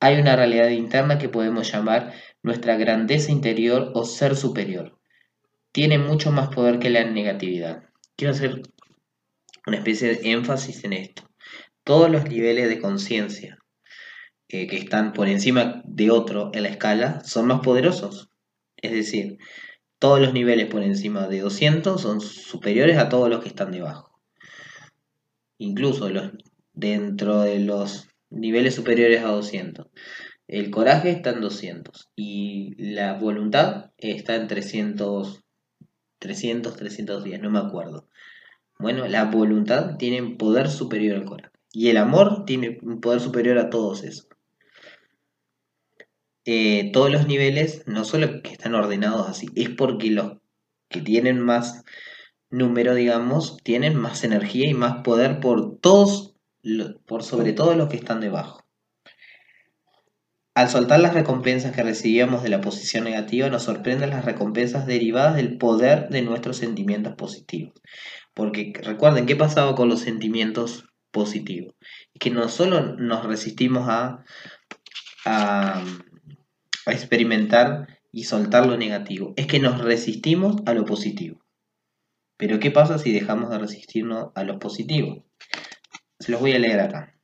Hay 0.02 0.20
una 0.20 0.36
realidad 0.36 0.72
interna 0.72 1.20
que 1.20 1.30
podemos 1.30 1.72
llamar 1.72 2.12
nuestra 2.44 2.76
grandeza 2.76 3.32
interior 3.32 3.94
o 3.96 4.04
ser 4.04 4.36
superior. 4.36 5.00
Tiene 5.72 6.00
mucho 6.00 6.34
más 6.34 6.50
poder 6.50 6.80
que 6.80 6.90
la 6.90 7.06
negatividad. 7.06 7.84
Quiero 8.18 8.34
hacer 8.34 8.62
una 9.66 9.78
especie 9.78 10.10
de 10.10 10.32
énfasis 10.32 10.84
en 10.84 10.92
esto 10.92 11.31
todos 11.84 12.10
los 12.10 12.26
niveles 12.26 12.70
de 12.70 12.80
conciencia 12.80 13.58
eh, 14.48 14.68
que 14.68 14.78
están 14.78 15.14
por 15.14 15.28
encima 15.28 15.82
de 15.86 16.12
otro 16.12 16.52
en 16.54 16.64
la 16.64 16.70
escala 16.70 17.24
son 17.24 17.48
más 17.48 17.62
poderosos. 17.62 18.30
Es 18.78 18.92
decir, 18.92 19.38
todos 19.98 20.20
los 20.20 20.34
niveles 20.34 20.68
por 20.68 20.84
encima 20.84 21.28
de 21.28 21.42
200 21.42 22.02
son 22.02 22.22
superiores 22.22 22.98
a 22.98 23.10
todos 23.10 23.30
los 23.30 23.42
que 23.42 23.50
están 23.50 23.72
debajo. 23.72 24.20
Incluso 25.58 26.10
dentro 26.74 27.42
de 27.42 27.60
los 27.60 28.10
niveles 28.30 28.76
superiores 28.76 29.24
a 29.24 29.28
200. 29.28 29.88
El 30.48 30.70
coraje 30.70 31.12
está 31.12 31.30
en 31.30 31.42
200 31.42 32.10
y 32.16 32.74
la 32.78 33.14
voluntad 33.14 33.92
está 33.98 34.36
en 34.36 34.48
300, 34.48 35.44
300, 36.20 36.76
310, 36.76 37.42
no 37.42 37.52
me 37.52 37.60
acuerdo. 37.60 38.10
Bueno, 38.80 39.08
la 39.08 39.26
voluntad 39.26 39.98
tiene 39.98 40.36
poder 40.36 40.68
superior 40.70 41.18
al 41.18 41.26
coraje. 41.26 41.51
Y 41.74 41.90
el 41.90 41.98
amor 41.98 42.46
tiene 42.46 42.78
un 42.82 43.02
poder 43.02 43.20
superior 43.20 43.58
a 43.58 43.70
todos 43.70 44.04
eso. 44.04 44.28
eh, 46.46 46.92
todos 46.94 47.12
los 47.12 47.28
niveles, 47.28 47.84
no 47.88 48.04
solo 48.04 48.42
que 48.42 48.52
están 48.52 48.76
ordenados 48.76 49.28
así, 49.30 49.48
es 49.56 49.70
porque 49.70 50.12
los 50.12 50.38
que 50.90 51.02
tienen 51.02 51.40
más 51.40 51.84
número, 52.50 52.96
digamos, 52.96 53.58
tienen 53.64 53.96
más 53.96 54.24
energía 54.24 54.70
y 54.70 54.74
más 54.74 55.04
poder 55.04 55.40
por 55.40 55.80
todos, 55.80 56.36
por 57.06 57.24
sobre 57.24 57.54
todo 57.54 57.76
los 57.76 57.90
que 57.90 57.98
están 57.98 58.22
debajo. 58.22 58.62
Al 60.56 60.70
soltar 60.70 61.00
las 61.02 61.14
recompensas 61.14 61.74
que 61.76 61.84
recibíamos 61.84 62.42
de 62.44 62.50
la 62.50 62.62
posición 62.62 63.04
negativa, 63.06 63.50
nos 63.50 63.64
sorprenden 63.64 64.12
las 64.12 64.24
recompensas 64.26 64.86
derivadas 64.86 65.36
del 65.36 65.58
poder 65.58 66.10
de 66.10 66.22
nuestros 66.22 66.58
sentimientos 66.58 67.16
positivos. 67.16 67.74
Porque 68.34 68.74
recuerden, 68.84 69.26
¿qué 69.26 69.36
pasaba 69.36 69.76
con 69.76 69.90
los 69.90 70.02
sentimientos 70.02 70.86
positivos? 71.12 71.76
Que 72.20 72.30
no 72.30 72.50
solo 72.50 72.96
nos 72.96 73.26
resistimos 73.26 73.88
a, 73.88 74.24
a, 75.26 75.84
a 76.86 76.92
experimentar 76.92 77.88
y 78.12 78.24
soltar 78.24 78.66
lo 78.66 78.78
negativo, 78.78 79.34
es 79.38 79.48
que 79.48 79.60
nos 79.60 79.82
resistimos 79.82 80.58
a 80.66 80.74
lo 80.74 80.86
positivo. 80.86 81.40
Pero 82.38 82.60
¿qué 82.60 82.72
pasa 82.72 82.98
si 82.98 83.12
dejamos 83.12 83.50
de 83.52 83.60
resistirnos 83.60 84.32
a 84.36 84.44
lo 84.44 84.60
positivo? 84.60 85.26
Se 86.20 86.32
los 86.32 86.42
voy 86.42 86.54
a 86.54 86.60
leer 86.60 86.80
acá. 86.80 87.16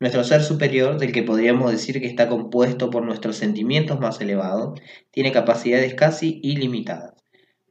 Nuestro 0.00 0.24
ser 0.24 0.42
superior, 0.42 0.98
del 0.98 1.12
que 1.12 1.22
podríamos 1.22 1.70
decir 1.70 2.00
que 2.00 2.06
está 2.06 2.28
compuesto 2.28 2.88
por 2.88 3.04
nuestros 3.04 3.36
sentimientos 3.36 4.00
más 4.00 4.20
elevados, 4.20 4.80
tiene 5.10 5.30
capacidades 5.30 5.94
casi 5.94 6.40
ilimitadas. 6.42 7.19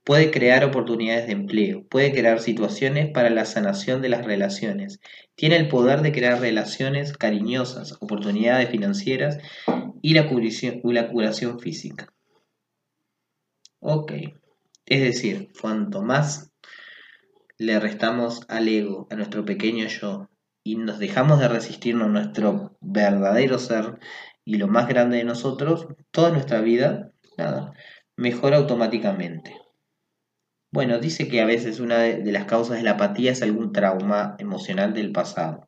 Puede 0.10 0.32
crear 0.32 0.66
oportunidades 0.66 1.28
de 1.28 1.34
empleo, 1.34 1.86
puede 1.88 2.12
crear 2.12 2.40
situaciones 2.40 3.12
para 3.12 3.30
la 3.30 3.46
sanación 3.46 4.02
de 4.02 4.10
las 4.10 4.26
relaciones, 4.26 5.00
tiene 5.36 5.56
el 5.58 5.68
poder 5.68 6.02
de 6.02 6.12
crear 6.12 6.42
relaciones 6.42 7.16
cariñosas, 7.16 7.96
oportunidades 8.00 8.72
financieras 8.72 9.38
y 10.02 10.16
la 10.16 10.28
curación, 10.28 11.60
física. 11.60 12.12
Ok. 13.82 14.14
Es 14.88 15.02
decir, 15.02 15.52
cuanto 15.62 16.02
más 16.02 16.50
le 17.60 17.80
restamos 17.80 18.48
al 18.48 18.68
ego, 18.68 19.08
a 19.12 19.16
nuestro 19.16 19.46
pequeño 19.46 19.86
yo, 19.86 20.28
y 20.64 20.78
nos 20.78 20.98
dejamos 20.98 21.40
de 21.40 21.50
resistirnos 21.50 22.08
a 22.08 22.12
nuestro 22.12 22.76
verdadero 22.82 23.60
ser 23.60 24.00
y 24.44 24.56
lo 24.56 24.68
más 24.68 24.88
grande 24.88 25.18
de 25.18 25.24
nosotros, 25.24 25.86
toda 26.10 26.32
nuestra 26.32 26.62
vida, 26.62 27.12
nada, 27.38 27.74
mejora 28.16 28.58
automáticamente. 28.58 29.69
Bueno, 30.72 31.00
dice 31.00 31.28
que 31.28 31.42
a 31.42 31.46
veces 31.46 31.80
una 31.80 31.98
de 32.00 32.32
las 32.32 32.46
causas 32.46 32.78
de 32.78 32.84
la 32.84 32.92
apatía 32.92 33.32
es 33.32 33.42
algún 33.42 33.72
trauma 33.72 34.36
emocional 34.38 34.94
del 34.94 35.12
pasado. 35.12 35.68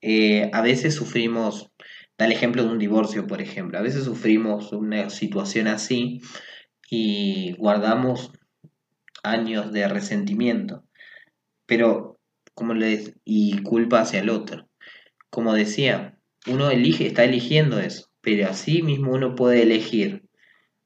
Eh, 0.00 0.50
a 0.52 0.62
veces 0.62 0.94
sufrimos, 0.94 1.72
da 2.16 2.26
el 2.26 2.32
ejemplo 2.32 2.62
de 2.62 2.70
un 2.70 2.78
divorcio, 2.78 3.26
por 3.26 3.40
ejemplo, 3.40 3.78
a 3.78 3.82
veces 3.82 4.04
sufrimos 4.04 4.72
una 4.72 5.10
situación 5.10 5.66
así 5.66 6.20
y 6.90 7.54
guardamos 7.58 8.30
años 9.24 9.72
de 9.72 9.88
resentimiento, 9.88 10.84
pero 11.66 12.20
como 12.54 12.74
les 12.74 13.14
y 13.24 13.62
culpa 13.62 14.02
hacia 14.02 14.20
el 14.20 14.30
otro. 14.30 14.68
Como 15.30 15.54
decía, 15.54 16.18
uno 16.46 16.70
elige, 16.70 17.08
está 17.08 17.24
eligiendo 17.24 17.80
eso, 17.80 18.10
pero 18.20 18.48
así 18.48 18.82
mismo 18.82 19.12
uno 19.12 19.34
puede 19.34 19.62
elegir 19.62 20.24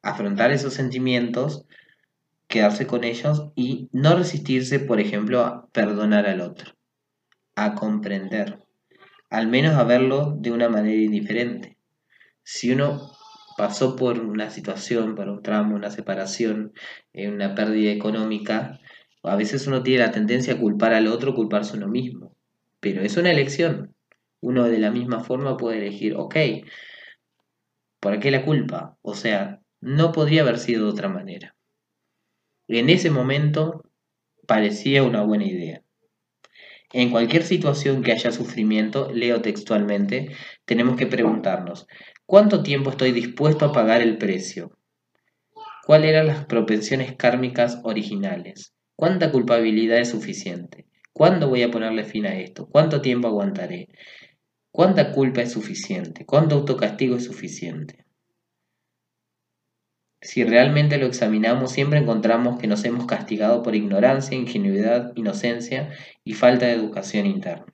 afrontar 0.02 0.50
esos 0.52 0.72
sentimientos, 0.74 1.66
quedarse 2.48 2.87
con 2.87 3.04
ellos 3.04 3.52
y 3.54 3.88
no 3.92 4.16
resistirse, 4.16 4.80
por 4.80 5.00
ejemplo, 5.00 5.40
a 5.40 5.68
perdonar 5.68 6.26
al 6.26 6.40
otro, 6.40 6.72
a 7.54 7.74
comprender, 7.74 8.58
al 9.30 9.48
menos 9.48 9.76
a 9.76 9.84
verlo 9.84 10.34
de 10.38 10.50
una 10.50 10.68
manera 10.68 11.00
indiferente. 11.00 11.76
Si 12.42 12.72
uno 12.72 13.12
pasó 13.58 13.96
por 13.96 14.20
una 14.20 14.50
situación, 14.50 15.14
por 15.14 15.28
un 15.28 15.42
tramo, 15.42 15.76
una 15.76 15.90
separación, 15.90 16.72
eh, 17.12 17.28
una 17.28 17.54
pérdida 17.54 17.92
económica, 17.92 18.80
a 19.22 19.37
veces 19.37 19.66
uno 19.66 19.82
tiene 19.82 20.04
la 20.04 20.12
tendencia 20.12 20.54
a 20.54 20.58
culpar 20.58 20.94
al 20.94 21.08
otro, 21.08 21.34
culparse 21.34 21.76
uno 21.76 21.88
mismo. 21.88 22.34
Pero 22.80 23.02
es 23.02 23.16
una 23.16 23.30
elección. 23.30 23.94
Uno 24.40 24.64
de 24.64 24.78
la 24.78 24.90
misma 24.90 25.20
forma 25.20 25.56
puede 25.56 25.78
elegir, 25.78 26.14
ok, 26.16 26.37
¿por 28.00 28.20
qué 28.20 28.30
la 28.30 28.44
culpa? 28.44 28.96
O 29.02 29.14
sea, 29.14 29.61
no 29.80 30.12
podría 30.12 30.42
haber 30.42 30.58
sido 30.58 30.84
de 30.84 30.92
otra 30.92 31.08
manera. 31.08 31.57
En 32.68 32.90
ese 32.90 33.11
momento 33.11 33.83
parecía 34.46 35.02
una 35.02 35.22
buena 35.22 35.46
idea. 35.46 35.83
En 36.92 37.11
cualquier 37.11 37.42
situación 37.42 38.02
que 38.02 38.12
haya 38.12 38.31
sufrimiento, 38.31 39.11
leo 39.12 39.42
textualmente, 39.42 40.31
tenemos 40.64 40.96
que 40.96 41.07
preguntarnos, 41.07 41.87
¿Cuánto 42.31 42.62
tiempo 42.62 42.90
estoy 42.90 43.12
dispuesto 43.12 43.64
a 43.64 43.72
pagar 43.72 44.02
el 44.02 44.18
precio? 44.18 44.76
¿Cuáles 45.87 46.11
eran 46.11 46.26
las 46.26 46.44
propensiones 46.44 47.16
kármicas 47.16 47.81
originales? 47.85 48.74
¿Cuánta 48.94 49.33
culpabilidad 49.33 49.98
es 49.98 50.11
suficiente? 50.11 50.85
¿Cuándo 51.14 51.48
voy 51.48 51.62
a 51.62 51.70
ponerle 51.70 52.04
fin 52.04 52.26
a 52.26 52.38
esto? 52.38 52.68
¿Cuánto 52.68 53.00
tiempo 53.00 53.28
aguantaré? 53.28 53.88
¿Cuánta 54.70 55.12
culpa 55.12 55.40
es 55.40 55.52
suficiente? 55.52 56.26
¿Cuánto 56.26 56.57
autocastigo 56.57 57.16
es 57.16 57.24
suficiente? 57.24 58.04
Si 60.20 60.42
realmente 60.42 60.98
lo 60.98 61.07
examinamos, 61.07 61.70
siempre 61.70 62.00
encontramos 62.00 62.59
que 62.59 62.66
nos 62.66 62.85
hemos 62.85 63.07
castigado 63.07 63.62
por 63.62 63.76
ignorancia, 63.76 64.37
ingenuidad, 64.37 65.12
inocencia 65.14 65.90
y 66.24 66.35
falta 66.35 66.66
de 66.66 66.72
educación 66.72 67.26
interna. 67.26 67.72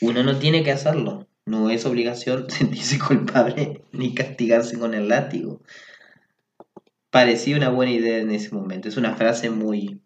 Uno 0.00 0.24
no 0.24 0.36
tiene 0.40 0.64
que 0.64 0.72
hacerlo, 0.72 1.28
no 1.46 1.70
es 1.70 1.86
obligación 1.86 2.50
sentirse 2.50 2.98
culpable 2.98 3.84
ni 3.92 4.14
castigarse 4.14 4.76
con 4.76 4.94
el 4.94 5.08
látigo. 5.08 5.62
Parecía 7.10 7.56
una 7.56 7.68
buena 7.68 7.92
idea 7.92 8.18
en 8.18 8.32
ese 8.32 8.52
momento. 8.52 8.88
Es 8.88 8.96
una 8.96 9.14
frase 9.14 9.50
muy, 9.50 10.00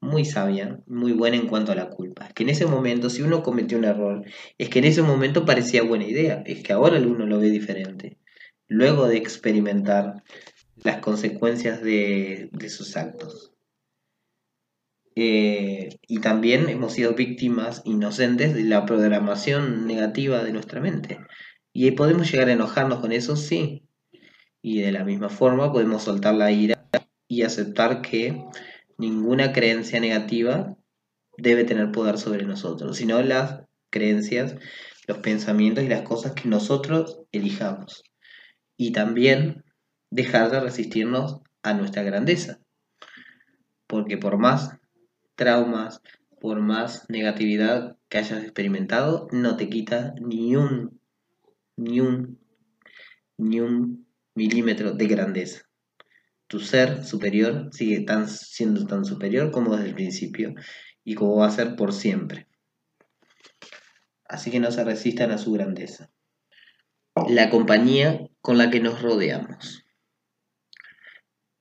muy 0.00 0.24
sabia, 0.24 0.80
muy 0.86 1.12
buena 1.12 1.36
en 1.36 1.48
cuanto 1.48 1.72
a 1.72 1.74
la 1.74 1.90
culpa. 1.90 2.26
Es 2.26 2.32
que 2.32 2.44
en 2.44 2.50
ese 2.50 2.64
momento, 2.64 3.10
si 3.10 3.20
uno 3.20 3.42
cometió 3.42 3.76
un 3.76 3.84
error, 3.84 4.24
es 4.56 4.70
que 4.70 4.78
en 4.78 4.86
ese 4.86 5.02
momento 5.02 5.44
parecía 5.44 5.82
buena 5.82 6.06
idea. 6.06 6.42
Es 6.46 6.62
que 6.62 6.72
ahora 6.72 6.98
uno 6.98 7.26
lo 7.26 7.38
ve 7.38 7.50
diferente. 7.50 8.16
Luego 8.68 9.06
de 9.08 9.16
experimentar 9.16 10.22
las 10.76 10.98
consecuencias 10.98 11.82
de, 11.82 12.48
de 12.52 12.68
sus 12.68 12.96
actos. 12.96 13.52
Eh, 15.18 15.96
y 16.06 16.20
también 16.20 16.68
hemos 16.68 16.92
sido 16.92 17.14
víctimas 17.14 17.80
inocentes 17.86 18.54
de 18.54 18.64
la 18.64 18.84
programación 18.84 19.86
negativa 19.86 20.44
de 20.44 20.52
nuestra 20.52 20.80
mente. 20.80 21.18
Y 21.72 21.90
podemos 21.92 22.30
llegar 22.30 22.48
a 22.48 22.52
enojarnos 22.52 23.00
con 23.00 23.12
eso, 23.12 23.34
sí. 23.34 23.88
Y 24.62 24.80
de 24.82 24.92
la 24.92 25.04
misma 25.04 25.30
forma 25.30 25.72
podemos 25.72 26.02
soltar 26.02 26.34
la 26.34 26.52
ira 26.52 26.86
y 27.28 27.42
aceptar 27.42 28.02
que 28.02 28.44
ninguna 28.98 29.52
creencia 29.52 30.00
negativa 30.00 30.76
debe 31.38 31.64
tener 31.64 31.92
poder 31.92 32.18
sobre 32.18 32.44
nosotros, 32.44 32.96
sino 32.96 33.22
las 33.22 33.62
creencias, 33.90 34.56
los 35.06 35.18
pensamientos 35.18 35.84
y 35.84 35.88
las 35.88 36.02
cosas 36.02 36.32
que 36.32 36.48
nosotros 36.48 37.22
elijamos. 37.32 38.02
Y 38.76 38.92
también 38.92 39.64
dejar 40.10 40.50
de 40.50 40.60
resistirnos 40.60 41.40
a 41.62 41.74
nuestra 41.74 42.02
grandeza. 42.02 42.60
Porque 43.86 44.18
por 44.18 44.38
más 44.38 44.78
traumas, 45.34 46.00
por 46.40 46.60
más 46.60 47.04
negatividad 47.08 47.96
que 48.08 48.18
hayas 48.18 48.42
experimentado, 48.42 49.28
no 49.32 49.56
te 49.56 49.68
quita 49.68 50.14
ni 50.20 50.56
un, 50.56 51.00
ni 51.76 52.00
un, 52.00 52.38
ni 53.38 53.60
un 53.60 54.06
milímetro 54.34 54.92
de 54.92 55.06
grandeza. 55.06 55.62
Tu 56.46 56.60
ser 56.60 57.04
superior 57.04 57.70
sigue 57.72 58.00
tan, 58.00 58.28
siendo 58.28 58.86
tan 58.86 59.04
superior 59.04 59.50
como 59.50 59.74
desde 59.74 59.88
el 59.88 59.94
principio 59.94 60.54
y 61.02 61.14
como 61.14 61.36
va 61.36 61.46
a 61.46 61.50
ser 61.50 61.74
por 61.76 61.92
siempre. 61.92 62.46
Así 64.28 64.50
que 64.50 64.60
no 64.60 64.70
se 64.70 64.84
resistan 64.84 65.30
a 65.30 65.38
su 65.38 65.52
grandeza. 65.52 66.10
La 67.28 67.48
compañía 67.50 68.25
con 68.46 68.58
la 68.58 68.70
que 68.70 68.78
nos 68.78 69.02
rodeamos. 69.02 69.84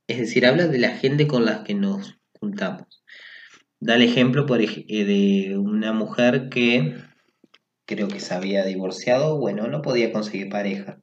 Es 0.06 0.20
decir, 0.20 0.46
habla 0.46 0.68
de 0.68 0.78
la 0.78 0.90
gente 0.90 1.26
con 1.26 1.44
la 1.44 1.64
que 1.64 1.74
nos 1.74 2.20
juntamos. 2.40 3.04
Da 3.80 3.96
el 3.96 4.04
ejemplo 4.04 4.46
por, 4.46 4.62
eh, 4.62 4.68
de 4.88 5.58
una 5.58 5.94
mujer 5.94 6.48
que 6.50 6.96
creo 7.88 8.08
que 8.08 8.20
se 8.20 8.36
había 8.36 8.64
divorciado, 8.66 9.40
bueno, 9.40 9.68
no 9.68 9.82
podía 9.82 10.12
conseguir 10.12 10.50
pareja. 10.50 11.02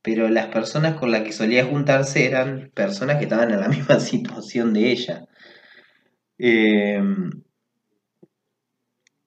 Pero 0.00 0.30
las 0.30 0.46
personas 0.46 0.98
con 0.98 1.10
las 1.10 1.20
que 1.20 1.32
solía 1.32 1.66
juntarse 1.66 2.24
eran 2.24 2.70
personas 2.74 3.18
que 3.18 3.24
estaban 3.24 3.50
en 3.50 3.60
la 3.60 3.68
misma 3.76 4.00
situación 4.00 4.72
de 4.72 4.90
ella. 4.90 5.26
Em, 6.38 7.42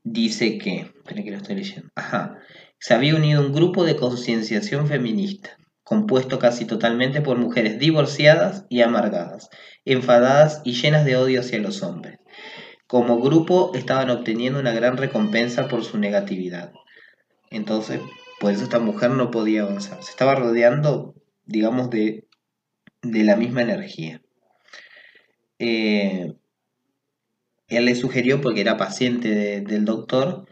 dice 0.04 0.58
que, 0.58 0.92
esperen 0.98 1.24
que 1.24 1.30
lo 1.30 1.38
estoy 1.38 1.58
leyendo, 1.58 1.90
ajá, 1.94 2.40
se 2.80 2.96
había 2.96 3.16
unido 3.16 3.46
un 3.46 3.54
grupo 3.54 3.86
de 3.86 3.96
concienciación 3.96 4.88
feminista, 4.88 5.56
compuesto 5.84 6.40
casi 6.40 6.66
totalmente 6.66 7.22
por 7.22 7.38
mujeres 7.38 7.80
divorciadas 7.80 8.66
y 8.70 8.82
amargadas, 8.82 9.50
enfadadas 9.86 10.62
y 10.64 10.74
llenas 10.74 11.06
de 11.06 11.18
odio 11.18 11.42
hacia 11.42 11.60
los 11.60 11.84
hombres. 11.84 12.20
Como 12.88 13.20
grupo 13.22 13.72
estaban 13.76 14.10
obteniendo 14.10 14.60
una 14.60 14.72
gran 14.72 14.98
recompensa 14.98 15.68
por 15.68 15.84
su 15.84 15.98
negatividad. 15.98 16.72
Entonces, 17.50 18.00
Por 18.40 18.52
eso 18.52 18.64
esta 18.64 18.80
mujer 18.80 19.12
no 19.12 19.32
podía 19.32 19.62
avanzar. 19.62 20.04
Se 20.04 20.12
estaba 20.12 20.36
rodeando, 20.36 21.16
digamos, 21.46 21.90
de, 21.90 22.28
de 23.02 23.24
la 23.24 23.38
misma 23.38 23.62
energía. 23.62 24.22
Eh, 25.60 26.34
él 27.70 27.86
le 27.86 27.96
sugirió, 27.96 28.42
porque 28.42 28.60
era 28.62 28.76
paciente 28.76 29.62
del 29.62 29.86
doctor, 29.86 30.46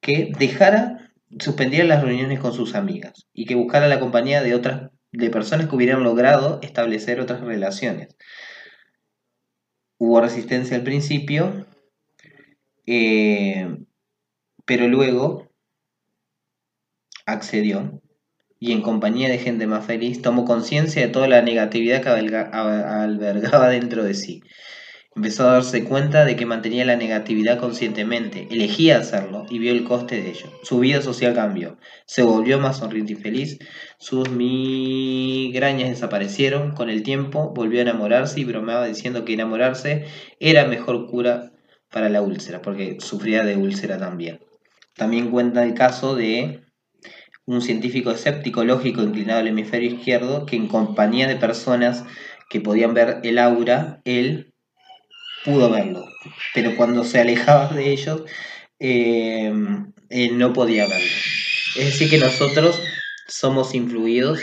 que 0.00 0.30
dejara, 0.38 1.03
suspendiera 1.38 1.84
las 1.84 2.02
reuniones 2.02 2.40
con 2.40 2.52
sus 2.52 2.74
amigas 2.74 3.26
y 3.32 3.46
que 3.46 3.54
buscara 3.54 3.88
la 3.88 4.00
compañía 4.00 4.42
de 4.42 4.54
otras 4.54 4.90
de 5.12 5.30
personas 5.30 5.68
que 5.68 5.76
hubieran 5.76 6.02
logrado 6.02 6.58
establecer 6.62 7.20
otras 7.20 7.40
relaciones. 7.40 8.16
Hubo 9.98 10.20
resistencia 10.20 10.76
al 10.76 10.82
principio, 10.82 11.66
eh, 12.86 13.76
pero 14.64 14.88
luego 14.88 15.48
accedió 17.26 18.02
y 18.58 18.72
en 18.72 18.82
compañía 18.82 19.28
de 19.28 19.38
gente 19.38 19.66
más 19.66 19.84
feliz 19.86 20.22
tomó 20.22 20.44
conciencia 20.44 21.02
de 21.02 21.12
toda 21.12 21.28
la 21.28 21.42
negatividad 21.42 22.02
que 22.02 22.08
albergaba 22.08 23.68
dentro 23.68 24.04
de 24.04 24.14
sí. 24.14 24.42
Empezó 25.16 25.48
a 25.48 25.52
darse 25.52 25.84
cuenta 25.84 26.24
de 26.24 26.34
que 26.34 26.44
mantenía 26.44 26.84
la 26.84 26.96
negatividad 26.96 27.60
conscientemente, 27.60 28.48
elegía 28.50 28.98
hacerlo 28.98 29.46
y 29.48 29.60
vio 29.60 29.70
el 29.70 29.84
coste 29.84 30.20
de 30.20 30.30
ello. 30.30 30.46
Su 30.64 30.80
vida 30.80 31.02
social 31.02 31.34
cambió, 31.34 31.78
se 32.04 32.24
volvió 32.24 32.58
más 32.58 32.78
sonriente 32.78 33.12
y 33.12 33.16
feliz, 33.16 33.58
sus 33.98 34.28
migrañas 34.30 35.90
desaparecieron, 35.90 36.72
con 36.72 36.90
el 36.90 37.04
tiempo 37.04 37.52
volvió 37.54 37.78
a 37.78 37.82
enamorarse 37.82 38.40
y 38.40 38.44
bromeaba 38.44 38.86
diciendo 38.86 39.24
que 39.24 39.34
enamorarse 39.34 40.06
era 40.40 40.66
mejor 40.66 41.06
cura 41.06 41.52
para 41.92 42.08
la 42.08 42.20
úlcera, 42.20 42.60
porque 42.60 42.96
sufría 42.98 43.44
de 43.44 43.56
úlcera 43.56 43.98
también. 43.98 44.40
También 44.96 45.30
cuenta 45.30 45.62
el 45.62 45.74
caso 45.74 46.16
de 46.16 46.64
un 47.46 47.62
científico 47.62 48.10
escéptico 48.10 48.64
lógico 48.64 49.02
inclinado 49.02 49.38
al 49.40 49.46
hemisferio 49.46 49.94
izquierdo 49.94 50.44
que 50.44 50.56
en 50.56 50.66
compañía 50.66 51.28
de 51.28 51.36
personas 51.36 52.04
que 52.50 52.60
podían 52.60 52.94
ver 52.94 53.20
el 53.22 53.38
aura, 53.38 54.00
él 54.04 54.53
pudo 55.44 55.70
verlo, 55.70 56.08
pero 56.54 56.76
cuando 56.76 57.04
se 57.04 57.20
alejaba 57.20 57.68
de 57.68 57.90
ellos, 57.90 58.22
eh, 58.78 59.52
él 60.10 60.38
no 60.38 60.52
podía 60.52 60.86
verlo. 60.86 61.06
Es 61.76 61.86
decir, 61.86 62.10
que 62.10 62.18
nosotros 62.18 62.80
somos 63.28 63.74
influidos 63.74 64.40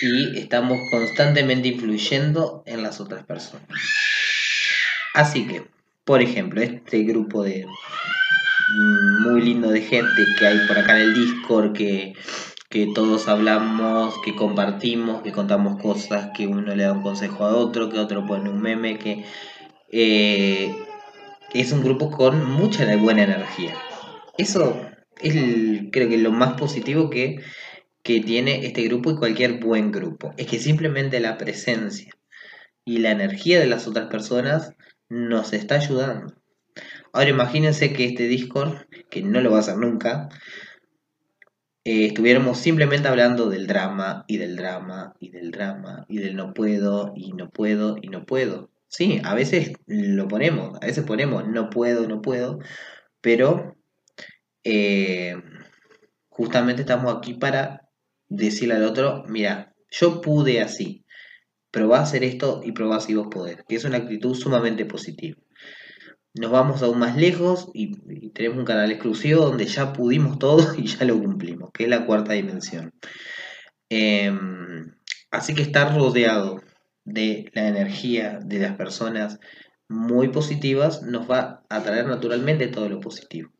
y 0.00 0.38
estamos 0.38 0.78
constantemente 0.90 1.68
influyendo 1.68 2.62
en 2.66 2.82
las 2.82 3.00
otras 3.00 3.24
personas. 3.24 3.68
Así 5.14 5.46
que, 5.46 5.64
por 6.04 6.22
ejemplo, 6.22 6.62
este 6.62 7.02
grupo 7.04 7.44
de 7.44 7.66
mm, 7.66 9.22
muy 9.22 9.42
lindo 9.42 9.70
de 9.70 9.82
gente 9.82 10.26
que 10.38 10.46
hay 10.46 10.58
por 10.66 10.78
acá 10.78 10.96
en 10.96 11.02
el 11.02 11.14
Discord 11.14 11.72
que 11.72 12.14
que 12.72 12.86
todos 12.86 13.28
hablamos, 13.28 14.14
que 14.24 14.34
compartimos, 14.34 15.20
que 15.20 15.30
contamos 15.30 15.80
cosas, 15.80 16.30
que 16.34 16.46
uno 16.46 16.74
le 16.74 16.84
da 16.84 16.94
un 16.94 17.02
consejo 17.02 17.44
a 17.44 17.54
otro, 17.54 17.90
que 17.90 17.98
otro 17.98 18.26
pone 18.26 18.48
un 18.48 18.62
meme, 18.62 18.98
que 18.98 19.26
eh, 19.92 20.74
es 21.54 21.72
un 21.72 21.82
grupo 21.82 22.10
con 22.10 22.50
mucha 22.50 22.96
buena 22.96 23.24
energía. 23.24 23.74
Eso 24.38 24.80
es 25.20 25.34
creo 25.92 26.08
que 26.08 26.18
lo 26.18 26.32
más 26.32 26.54
positivo 26.54 27.10
que, 27.10 27.40
que 28.02 28.20
tiene 28.20 28.66
este 28.66 28.82
grupo 28.82 29.10
y 29.10 29.16
cualquier 29.16 29.60
buen 29.60 29.92
grupo. 29.92 30.32
Es 30.36 30.46
que 30.46 30.58
simplemente 30.58 31.20
la 31.20 31.38
presencia 31.38 32.12
y 32.84 32.98
la 32.98 33.10
energía 33.12 33.60
de 33.60 33.66
las 33.66 33.86
otras 33.86 34.08
personas 34.08 34.74
nos 35.08 35.52
está 35.52 35.76
ayudando. 35.76 36.34
Ahora 37.12 37.28
imagínense 37.28 37.92
que 37.92 38.06
este 38.06 38.24
Discord, 38.26 38.86
que 39.10 39.22
no 39.22 39.40
lo 39.42 39.50
va 39.50 39.58
a 39.58 39.60
hacer 39.60 39.76
nunca, 39.76 40.30
eh, 41.84 42.06
estuviéramos 42.06 42.58
simplemente 42.58 43.08
hablando 43.08 43.50
del 43.50 43.66
drama 43.66 44.24
y 44.26 44.38
del 44.38 44.56
drama 44.56 45.14
y 45.20 45.30
del 45.30 45.50
drama 45.50 46.06
y 46.08 46.18
del 46.18 46.36
no 46.36 46.54
puedo 46.54 47.12
y 47.14 47.32
no 47.32 47.50
puedo 47.50 47.96
y 48.00 48.08
no 48.08 48.24
puedo. 48.24 48.71
Sí, 48.92 49.20
a 49.24 49.34
veces 49.34 49.72
lo 49.86 50.28
ponemos, 50.28 50.76
a 50.82 50.86
veces 50.86 51.04
ponemos 51.04 51.48
no 51.48 51.70
puedo, 51.70 52.06
no 52.06 52.20
puedo, 52.20 52.58
pero 53.22 53.76
eh, 54.64 55.34
justamente 56.28 56.82
estamos 56.82 57.16
aquí 57.16 57.34
para 57.34 57.88
decirle 58.28 58.74
al 58.74 58.84
otro, 58.84 59.24
mira, 59.28 59.74
yo 59.90 60.20
pude 60.20 60.60
así, 60.60 61.06
probá 61.70 62.00
a 62.00 62.02
hacer 62.02 62.22
esto 62.22 62.60
y 62.62 62.72
probá 62.72 62.96
así 62.96 63.14
vos 63.14 63.28
poder, 63.30 63.64
que 63.66 63.76
es 63.76 63.84
una 63.84 63.96
actitud 63.96 64.34
sumamente 64.34 64.84
positiva 64.84 65.38
nos 66.34 66.50
vamos 66.50 66.82
aún 66.82 66.98
más 66.98 67.16
lejos 67.16 67.68
y, 67.74 68.30
tenemos 68.30 68.58
un 68.58 68.64
canal 68.64 68.90
exclusivo 68.90 69.44
donde 69.44 69.66
ya 69.66 69.92
pudimos 69.92 70.38
todo 70.38 70.74
y 70.78 70.86
ya 70.86 71.04
lo 71.04 71.18
cumplimos, 71.18 71.70
que 71.72 71.84
es 71.84 71.90
la 71.90 72.06
cuarta 72.06 72.32
dimensión. 72.32 72.92
Em, 73.88 74.94
así 75.30 75.54
que 75.54 75.62
estar 75.62 75.94
rodeado 75.94 76.62
de 77.04 77.50
la 77.54 77.68
energía 77.68 78.38
de 78.44 78.58
las 78.58 78.76
personas 78.76 79.40
muy 79.88 80.28
positivas 80.28 81.02
nos 81.02 81.30
va 81.30 81.64
a 81.68 81.82
traer 81.82 82.06
naturalmente 82.06 82.68
todo 82.68 82.88
lo 82.88 83.00
positivo. 83.00 83.50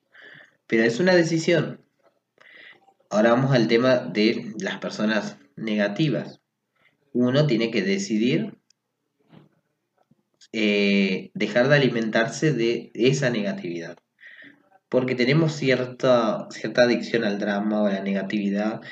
Pero 0.67 0.85
es 0.85 1.01
una 1.01 1.15
decisión. 1.15 1.85
Ahora 3.11 3.33
vamos 3.33 3.53
al 3.53 3.69
tema 3.69 3.99
de 3.99 4.55
las 4.59 4.79
personas 4.79 5.37
negativas. 5.57 6.41
Uno 7.13 7.47
tiene 7.47 7.71
que 7.71 7.83
decidir 7.83 8.59
eh, 10.55 11.31
dejar 11.33 11.69
de 11.69 11.77
alimentarse 11.77 12.53
de 12.53 12.91
esa 12.95 13.31
negatividad. 13.31 13.97
Porque 14.89 15.15
tenemos 15.15 15.55
cierta, 15.55 16.47
cierta 16.51 16.83
adicción 16.83 17.25
al 17.25 17.39
drama 17.39 17.83
o 17.83 17.87
a 17.87 17.93
la 17.93 18.03
negatividad, 18.03 18.83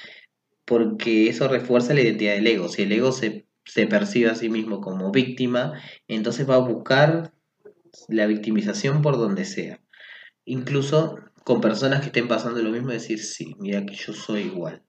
porque 0.64 1.28
eso 1.28 1.48
refuerza 1.48 1.92
la 1.92 2.00
identidad 2.00 2.34
del 2.34 2.46
ego. 2.46 2.68
Si 2.68 2.82
el 2.82 2.92
ego 2.92 3.12
se, 3.12 3.46
se 3.72 3.86
percibe 3.86 4.30
a 4.30 4.34
sí 4.34 4.48
mismo 4.48 4.80
como 4.80 5.12
víctima, 5.12 5.80
entonces 6.08 6.48
va 6.48 6.56
a 6.56 6.58
buscar 6.58 7.32
la 8.08 8.26
victimización 8.26 9.00
por 9.00 9.16
donde 9.16 9.44
sea. 9.44 9.80
Incluso 10.44 11.18
con 11.44 11.60
personas 11.60 12.00
que 12.00 12.06
estén 12.06 12.26
pasando 12.26 12.60
lo 12.62 12.70
mismo, 12.70 12.90
decir, 12.90 13.20
sí, 13.20 13.54
mira 13.60 13.86
que 13.86 13.94
yo 13.94 14.12
soy 14.12 14.42
igual. 14.42 14.82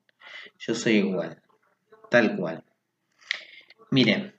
Yo 0.57 0.73
soy 0.73 0.93
igual. 0.93 1.43
Tal 2.09 2.35
cual. 2.35 2.63
Miren, 3.91 4.33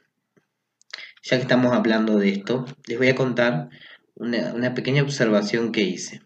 ya 1.23 1.37
que 1.37 1.43
estamos 1.43 1.73
hablando 1.73 2.19
de 2.19 2.31
esto, 2.31 2.65
les 2.89 2.99
voy 2.99 3.11
a 3.11 3.15
contar 3.15 3.69
una, 4.17 4.75
pequeña 4.75 5.03
observación 5.03 5.71
que 5.71 5.83
hice. 5.83 6.21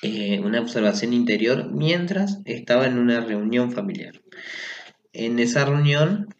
Eh, 0.00 0.40
una 0.40 0.60
observación 0.60 1.12
interior 1.12 1.70
mientras 1.70 2.40
estaba 2.46 2.86
en 2.86 2.98
una 2.98 3.20
reunión 3.20 3.72
familiar. 3.72 4.22
En 5.12 5.38
esa 5.38 5.66
reunión, 5.66 6.33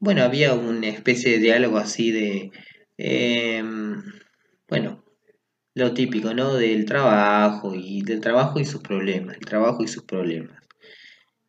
bueno, 0.00 0.22
había 0.22 0.54
una 0.54 0.88
especie 0.88 1.32
de 1.32 1.38
diálogo 1.38 1.78
así 1.78 2.10
de, 2.10 2.50
em, 2.96 4.02
bueno, 4.68 5.04
lo 5.74 5.94
típico, 5.94 6.34
¿no? 6.34 6.54
Del 6.54 6.84
trabajo 6.84 7.74
y 7.74 8.02
del 8.02 8.20
trabajo 8.20 8.60
y 8.60 8.64
sus 8.64 8.82
problemas, 8.82 9.36
el 9.36 9.46
trabajo 9.46 9.82
y 9.82 9.88
sus 9.88 10.04
problemas. 10.04 10.58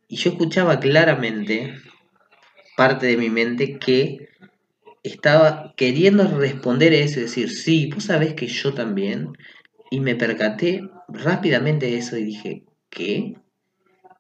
Y 0.08 0.18
yo 0.18 0.32
escuchaba 0.32 0.80
claramente 0.80 1.76
parte 2.76 3.08
de 3.08 3.18
mi 3.18 3.30
mente 3.30 3.78
que 3.78 4.30
estaba 5.04 5.74
queriendo 5.76 6.28
responder 6.38 6.94
eso 6.94 7.20
decir, 7.20 7.50
sí, 7.50 7.90
vos 7.94 8.06
sabés 8.06 8.34
que 8.34 8.48
yo 8.48 8.74
también. 8.74 9.34
Y 9.92 10.00
me 10.00 10.16
percaté 10.16 10.82
rápidamente 11.08 11.88
de 11.88 11.98
eso 11.98 12.18
y 12.18 12.24
dije, 12.24 12.66
¿qué? 12.90 13.36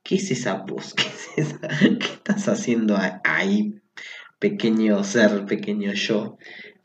¿Qué 0.03 0.15
es 0.15 0.31
esa 0.31 0.55
voz? 0.55 0.93
¿Qué, 0.95 1.03
es 1.03 1.47
esa? 1.47 1.59
¿Qué 1.79 2.05
estás 2.05 2.47
haciendo 2.47 2.97
ahí, 3.23 3.78
pequeño 4.39 5.04
ser, 5.04 5.45
pequeño 5.45 5.93
yo, 5.93 6.38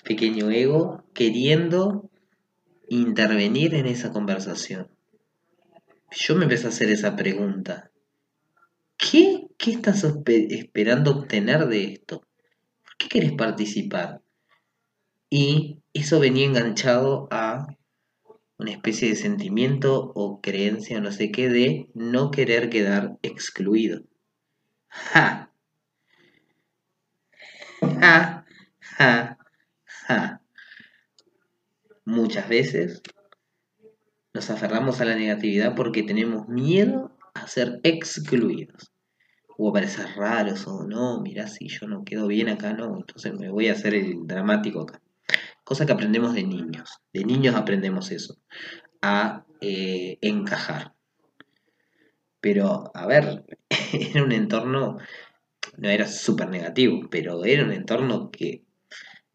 pequeño 0.05 0.51
ego, 0.51 1.05
queriendo 1.15 2.11
intervenir 2.89 3.75
en 3.75 3.87
esa 3.87 4.13
conversación? 4.13 4.89
Yo 6.11 6.37
me 6.37 6.45
empecé 6.45 6.67
a 6.67 6.71
hacer 6.71 6.91
esa 6.91 7.17
pregunta. 7.17 7.91
¿Qué, 8.97 9.49
qué 9.59 9.73
estás 9.73 10.05
esperando 10.25 11.11
obtener 11.13 11.67
de 11.67 11.85
esto? 11.93 12.23
qué 12.99 13.09
querés 13.09 13.33
participar? 13.33 14.21
Y 15.31 15.81
eso 15.93 16.21
venía 16.21 16.47
enganchado 16.47 17.27
a 17.31 17.67
una 18.57 18.71
especie 18.71 19.09
de 19.09 19.17
sentimiento 19.17 20.13
o 20.15 20.41
creencia 20.41 21.01
no 21.01 21.11
sé 21.11 21.33
qué 21.33 21.49
de 21.49 21.91
no 21.95 22.31
querer 22.31 22.71
quedar 22.71 23.19
excluido. 23.23 24.03
¡Ja! 24.89 25.54
Muchas 32.05 32.49
veces 32.49 33.03
nos 34.35 34.51
aferramos 34.51 35.01
a 35.01 35.05
la 35.05 35.15
negatividad 35.15 35.75
porque 35.75 36.03
tenemos 36.03 36.49
miedo 36.49 37.17
a 37.35 37.47
ser 37.49 37.81
excluidos 37.83 38.93
o 39.57 39.73
parecer 39.73 40.07
raros 40.17 40.67
o 40.67 40.85
no, 40.85 41.21
mirá 41.21 41.47
si 41.47 41.69
yo 41.69 41.87
no 41.87 42.05
quedo 42.05 42.27
bien 42.27 42.49
acá, 42.49 42.73
no, 42.73 42.97
entonces 42.97 43.33
me 43.39 43.51
voy 43.51 43.69
a 43.69 43.73
hacer 43.73 43.95
el 43.95 44.27
dramático 44.27 44.83
acá. 44.83 45.01
Cosa 45.63 45.87
que 45.87 45.93
aprendemos 45.93 46.35
de 46.35 46.43
niños, 46.43 47.01
de 47.13 47.25
niños 47.25 47.55
aprendemos 47.55 48.11
eso, 48.11 48.37
a 49.01 49.47
eh, 49.61 50.19
encajar. 50.21 50.95
Pero, 52.41 52.91
a 52.95 53.07
ver, 53.07 53.45
era 53.93 54.25
un 54.25 54.33
entorno, 54.33 54.99
no 55.77 55.89
era 55.89 56.07
súper 56.07 56.49
negativo, 56.49 57.09
pero 57.11 57.45
era 57.45 57.65
un 57.65 57.73
entorno 57.73 58.31
que 58.31 58.63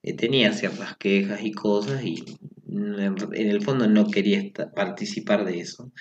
eh, 0.04 0.14
tenía 0.16 0.54
ciertas 0.54 0.96
quejas 0.98 1.42
y 1.44 1.52
cosas 1.52 2.04
y 2.04 2.24
en 2.72 3.50
el 3.50 3.62
fondo 3.62 3.88
no 3.88 4.08
quería 4.10 4.42
participar 4.76 5.46
de 5.46 5.60
eso. 5.60 5.92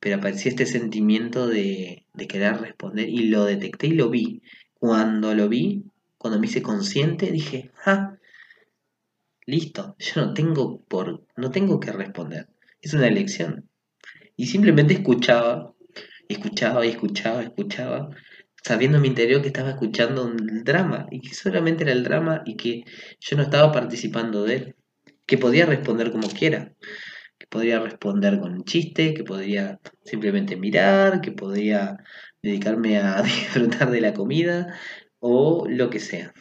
Pero 0.00 0.16
aparecía 0.16 0.50
este 0.50 0.66
sentimiento 0.66 1.46
de, 1.46 2.06
de 2.14 2.26
querer 2.26 2.60
responder 2.60 3.08
y 3.08 3.28
lo 3.28 3.44
detecté 3.44 3.88
y 3.88 3.92
lo 3.92 4.10
vi. 4.10 4.42
Cuando 4.74 5.34
lo 5.34 5.48
vi, 5.48 5.84
cuando 6.16 6.40
me 6.40 6.46
hice 6.46 6.62
consciente, 6.62 7.30
dije, 7.30 7.70
ah, 7.84 8.16
listo, 9.46 9.96
yo 9.98 10.24
no 10.24 10.34
tengo 10.34 10.80
por, 10.82 11.24
no 11.36 11.50
tengo 11.50 11.80
que 11.80 11.92
responder. 11.92 12.48
Es 12.80 12.94
una 12.94 13.08
elección. 13.08 13.68
Y 14.36 14.46
simplemente 14.46 14.94
escuchaba, 14.94 15.74
escuchaba 16.28 16.86
y 16.86 16.90
escuchaba, 16.90 17.42
escuchaba, 17.42 18.10
sabiendo 18.62 18.96
en 18.96 19.02
mi 19.02 19.08
interior 19.08 19.40
que 19.42 19.48
estaba 19.48 19.70
escuchando 19.70 20.24
un 20.24 20.64
drama 20.64 21.06
y 21.10 21.20
que 21.20 21.34
solamente 21.34 21.84
era 21.84 21.92
el 21.92 22.04
drama 22.04 22.42
y 22.44 22.56
que 22.56 22.84
yo 23.20 23.36
no 23.36 23.42
estaba 23.42 23.72
participando 23.72 24.44
de 24.44 24.54
él, 24.54 24.76
que 25.26 25.38
podía 25.38 25.66
responder 25.66 26.10
como 26.10 26.28
quiera, 26.28 26.74
que 27.38 27.46
podría 27.46 27.80
responder 27.80 28.38
con 28.40 28.52
un 28.52 28.64
chiste, 28.64 29.14
que 29.14 29.24
podría 29.24 29.80
simplemente 30.04 30.56
mirar, 30.56 31.20
que 31.20 31.32
podría 31.32 31.98
dedicarme 32.42 32.98
a 32.98 33.22
disfrutar 33.22 33.90
de 33.90 34.00
la 34.00 34.14
comida 34.14 34.78
o 35.18 35.66
lo 35.68 35.90
que 35.90 36.00
sea, 36.00 36.32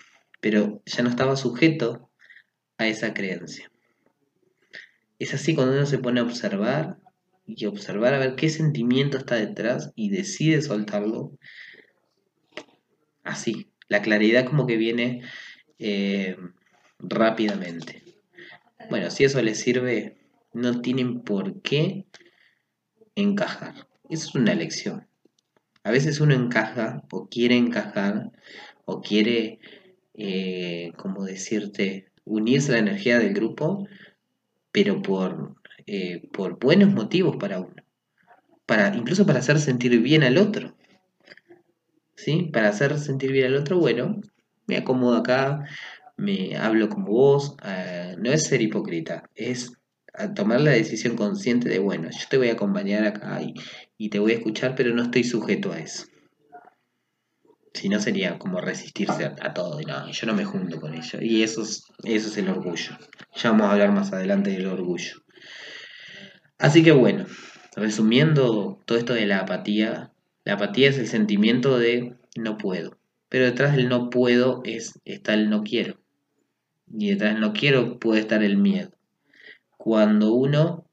pero 0.42 0.82
ya 0.86 1.04
no 1.04 1.10
estaba 1.10 1.36
sujeto 1.36 2.10
a 2.78 2.88
esa 2.88 3.14
creencia. 3.14 3.70
Es 5.20 5.34
así 5.34 5.54
cuando 5.54 5.74
uno 5.74 5.86
se 5.86 6.00
pone 6.00 6.22
a 6.22 6.24
observar 6.24 6.98
y 7.46 7.66
observar 7.66 8.14
a 8.14 8.20
ver 8.20 8.36
qué 8.36 8.50
sentimiento 8.50 9.18
está 9.18 9.36
detrás 9.36 9.92
y 9.96 10.10
decide 10.10 10.62
soltarlo. 10.62 11.32
Así, 13.24 13.72
la 13.88 14.02
claridad 14.02 14.46
como 14.46 14.66
que 14.68 14.78
viene 14.78 15.22
eh, 15.78 16.38
rápidamente. 17.00 18.04
Bueno, 18.90 19.10
si 19.12 19.24
eso 19.24 19.42
les 19.42 19.60
sirve, 19.60 20.18
no 20.54 20.82
tienen 20.82 21.22
por 21.22 21.62
qué 21.62 22.06
encajar. 23.16 23.88
Eso 24.10 24.30
es 24.30 24.36
una 24.36 24.54
elección. 24.54 25.08
A 25.84 25.92
veces 25.92 26.20
uno 26.20 26.34
encaja 26.34 27.04
o 27.12 27.30
quiere 27.30 27.56
encajar 27.56 28.32
o 28.86 29.02
quiere, 29.02 29.60
eh, 30.14 30.92
como 30.98 31.24
decirte, 31.26 32.12
unirse 32.26 32.72
a 32.72 32.74
la 32.74 32.80
energía 32.80 33.20
del 33.20 33.34
grupo, 33.34 33.88
pero 34.72 35.02
por, 35.02 35.56
eh, 35.86 36.28
por 36.34 36.60
buenos 36.60 36.92
motivos 36.94 37.38
para 37.38 37.60
uno. 37.60 37.84
Para, 38.66 38.96
incluso 38.96 39.26
para 39.26 39.40
hacer 39.40 39.60
sentir 39.60 40.00
bien 40.02 40.24
al 40.24 40.38
otro. 40.38 40.76
¿Sí? 42.20 42.50
Para 42.52 42.70
hacer 42.70 42.98
sentir 43.00 43.32
bien 43.32 43.48
al 43.48 43.56
otro, 43.56 43.80
bueno, 43.80 44.20
me 44.68 44.76
acomodo 44.76 45.16
acá, 45.16 45.66
me 46.18 46.58
hablo 46.58 46.90
como 46.90 47.08
vos, 47.08 47.56
eh, 47.64 48.16
no 48.20 48.30
es 48.30 48.46
ser 48.46 48.62
hipócrita, 48.62 49.30
es 49.36 49.72
tomar 50.36 50.60
la 50.60 50.72
decisión 50.72 51.16
consciente 51.16 51.70
de, 51.70 51.80
bueno, 51.80 52.10
yo 52.12 52.26
te 52.30 52.38
voy 52.38 52.50
a 52.50 52.54
acompañar 52.54 53.06
acá 53.06 53.42
y, 53.42 53.54
y 53.98 54.10
te 54.10 54.20
voy 54.20 54.34
a 54.34 54.36
escuchar, 54.36 54.76
pero 54.76 54.94
no 54.94 55.04
estoy 55.04 55.24
sujeto 55.24 55.72
a 55.72 55.80
eso. 55.80 56.08
Si 57.74 57.88
no 57.88 58.02
sería 58.02 58.38
como 58.38 58.60
resistirse 58.60 59.24
a, 59.26 59.54
todo. 59.54 59.80
Y 59.80 59.86
no, 59.86 60.12
yo 60.12 60.28
no 60.28 60.34
me 60.34 60.44
junto 60.44 60.82
con 60.82 60.94
ello. 60.96 61.20
Y 61.22 61.44
eso 61.44 61.62
es, 61.62 61.86
eso 62.04 62.28
es 62.28 62.38
el 62.38 62.50
orgullo. 62.50 62.98
Ya 63.36 63.52
vamos 63.52 63.68
a 63.68 63.72
hablar 63.72 63.94
más 63.94 64.12
adelante 64.12 64.50
del 64.50 64.66
orgullo. 64.66 65.22
Así 66.58 66.84
que 66.84 66.92
bueno, 66.92 67.26
resumiendo 67.76 68.82
todo 68.86 68.98
esto 68.98 69.14
de 69.14 69.28
la 69.28 69.40
apatía, 69.40 70.12
la 70.50 70.56
apatía 70.56 70.90
es 70.90 70.98
el 70.98 71.06
sentimiento 71.06 71.78
de 71.78 72.16
no 72.36 72.58
puedo. 72.58 72.98
Pero 73.30 73.46
detrás 73.46 73.76
del 73.76 73.88
no 73.88 74.10
puedo 74.10 74.64
es, 74.66 75.00
está 75.06 75.36
el 75.36 75.48
no 75.48 75.62
quiero. 75.62 76.02
Y 76.92 77.12
detrás 77.12 77.34
del 77.34 77.42
no 77.42 77.54
quiero 77.54 78.00
puede 78.00 78.22
estar 78.22 78.42
el 78.42 78.58
miedo. 78.58 78.90
Cuando 79.78 80.34
uno 80.34 80.88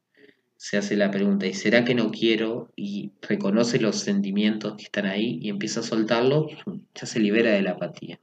se 0.56 0.76
hace 0.76 0.94
la 0.94 1.10
pregunta, 1.10 1.46
¿y 1.46 1.54
será 1.54 1.86
que 1.86 1.94
no 1.94 2.10
quiero? 2.10 2.70
Y 2.76 3.12
reconoce 3.22 3.80
los 3.80 3.96
sentimientos 3.96 4.76
que 4.76 4.82
están 4.82 5.06
ahí 5.06 5.38
y 5.40 5.48
empieza 5.48 5.80
a 5.80 5.84
soltarlos, 5.84 6.52
ya 6.94 7.06
se 7.06 7.18
libera 7.18 7.52
de 7.52 7.62
la 7.62 7.70
apatía. 7.70 8.20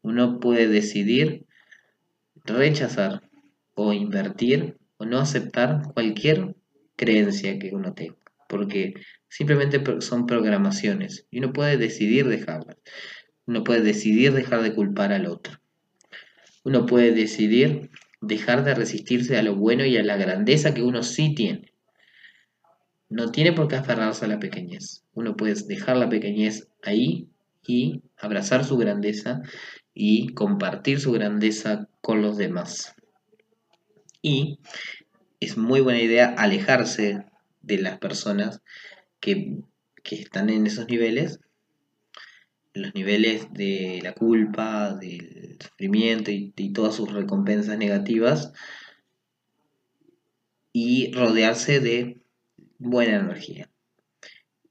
Uno 0.00 0.40
puede 0.40 0.66
decidir 0.66 1.44
rechazar 2.46 3.20
o 3.74 3.92
invertir 3.92 4.78
o 4.96 5.04
no 5.04 5.18
aceptar 5.18 5.92
cualquier 5.92 6.56
creencia 6.96 7.58
que 7.58 7.74
uno 7.74 7.92
tenga, 7.92 8.16
porque 8.48 8.94
simplemente 9.28 9.82
son 10.00 10.26
programaciones 10.26 11.26
y 11.30 11.38
uno 11.38 11.52
puede 11.52 11.76
decidir 11.76 12.28
dejarlas. 12.28 12.76
Uno 13.46 13.64
puede 13.64 13.80
decidir 13.80 14.32
dejar 14.32 14.62
de 14.62 14.74
culpar 14.74 15.12
al 15.12 15.26
otro. 15.26 15.60
Uno 16.64 16.86
puede 16.86 17.12
decidir 17.12 17.90
dejar 18.20 18.64
de 18.64 18.74
resistirse 18.74 19.36
a 19.38 19.42
lo 19.42 19.56
bueno 19.56 19.84
y 19.86 19.96
a 19.96 20.02
la 20.02 20.16
grandeza 20.16 20.74
que 20.74 20.82
uno 20.82 21.02
sí 21.02 21.34
tiene. 21.34 21.72
No 23.08 23.30
tiene 23.30 23.52
por 23.52 23.68
qué 23.68 23.76
aferrarse 23.76 24.26
a 24.26 24.28
la 24.28 24.38
pequeñez. 24.38 25.04
Uno 25.14 25.36
puede 25.36 25.54
dejar 25.66 25.96
la 25.96 26.10
pequeñez 26.10 26.68
ahí 26.82 27.28
y 27.66 28.02
abrazar 28.18 28.64
su 28.64 28.76
grandeza 28.76 29.40
y 29.94 30.28
compartir 30.34 31.00
su 31.00 31.12
grandeza 31.12 31.88
con 32.00 32.20
los 32.20 32.36
demás. 32.36 32.94
Y 34.20 34.58
es 35.40 35.56
muy 35.56 35.80
buena 35.80 36.00
idea 36.00 36.34
alejarse 36.36 37.24
de 37.62 37.78
las 37.78 37.98
personas 37.98 38.62
que, 39.20 39.60
que 40.02 40.16
están 40.16 40.50
en 40.50 40.66
esos 40.66 40.88
niveles 40.88 41.40
los 42.78 42.94
niveles 42.94 43.52
de 43.52 44.00
la 44.02 44.14
culpa, 44.14 44.94
del 44.94 45.58
sufrimiento 45.60 46.30
y, 46.30 46.52
todas 46.72 46.94
sus 46.94 47.12
recompensas 47.12 47.76
negativas 47.78 48.52
y 50.72 51.12
rodearse 51.12 51.80
de 51.80 52.20
buena 52.78 53.16
energía. 53.16 53.70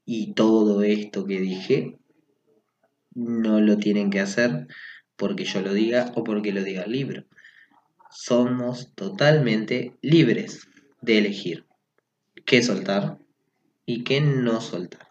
Y 0.04 0.32
todo 0.32 0.82
esto 0.82 1.26
que 1.26 1.40
dije 1.40 1.98
no 3.14 3.60
lo 3.60 3.78
tienen 3.78 4.10
que 4.10 4.20
hacer 4.20 4.68
porque 5.16 5.44
yo 5.44 5.60
lo 5.60 5.74
diga 5.74 6.12
o 6.14 6.24
porque 6.24 6.52
lo 6.52 6.62
diga 6.62 6.84
el 6.84 6.92
libro. 6.92 7.24
Somos 8.10 8.94
totalmente 8.94 9.92
libres 10.00 10.68
de 11.02 11.18
elegir 11.18 11.66
qué 12.46 12.62
soltar 12.62 13.18
y 13.88 14.04
qué 14.04 14.20
no 14.20 14.60
soltar 14.60 15.08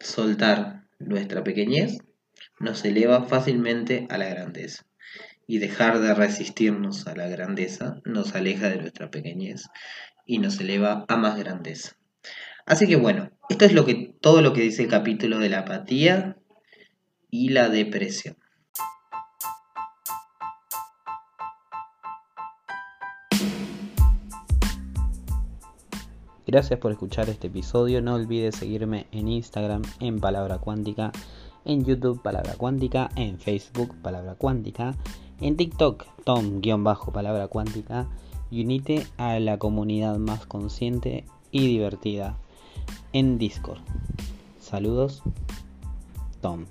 soltar 0.00 0.84
nuestra 0.98 1.44
pequeñez 1.44 1.98
nos 2.58 2.84
eleva 2.84 3.22
fácilmente 3.22 4.06
a 4.10 4.18
la 4.18 4.28
grandeza. 4.28 4.84
Y 5.46 5.58
dejar 5.58 6.00
de 6.00 6.12
resistirnos 6.12 7.06
a 7.06 7.14
la 7.14 7.28
grandeza 7.28 8.00
nos 8.04 8.34
aleja 8.34 8.68
de 8.68 8.78
nuestra 8.78 9.10
pequeñez 9.10 9.66
y 10.24 10.38
nos 10.38 10.58
eleva 10.58 11.04
a 11.06 11.16
más 11.16 11.38
grandeza. 11.38 11.96
Así 12.64 12.88
que 12.88 12.96
bueno, 12.96 13.30
esto 13.48 13.64
es 13.64 13.72
lo 13.72 13.84
que, 13.84 14.14
todo 14.20 14.42
lo 14.42 14.52
que 14.52 14.62
dice 14.62 14.82
el 14.82 14.88
capítulo 14.88 15.38
de 15.38 15.50
la 15.50 15.60
apatía 15.60 16.36
y 17.30 17.50
la 17.50 17.68
depresión. 17.68 18.36
Gracias 26.46 26.78
por 26.78 26.92
escuchar 26.92 27.28
este 27.28 27.48
episodio. 27.48 28.00
No 28.00 28.14
olvides 28.14 28.54
seguirme 28.54 29.08
en 29.10 29.26
Instagram 29.26 29.82
en 29.98 30.20
Palabra 30.20 30.58
Cuántica, 30.58 31.10
en 31.64 31.84
YouTube 31.84 32.22
Palabra 32.22 32.54
Cuántica, 32.56 33.10
en 33.16 33.40
Facebook 33.40 33.96
Palabra 34.00 34.36
Cuántica, 34.36 34.94
en 35.40 35.56
TikTok 35.56 36.04
Tom-Palabra 36.24 37.48
Cuántica 37.48 38.06
y 38.48 38.64
unite 38.64 39.08
a 39.16 39.40
la 39.40 39.58
comunidad 39.58 40.18
más 40.18 40.46
consciente 40.46 41.24
y 41.50 41.66
divertida 41.66 42.38
en 43.12 43.38
Discord. 43.38 43.80
Saludos, 44.60 45.24
Tom. 46.40 46.66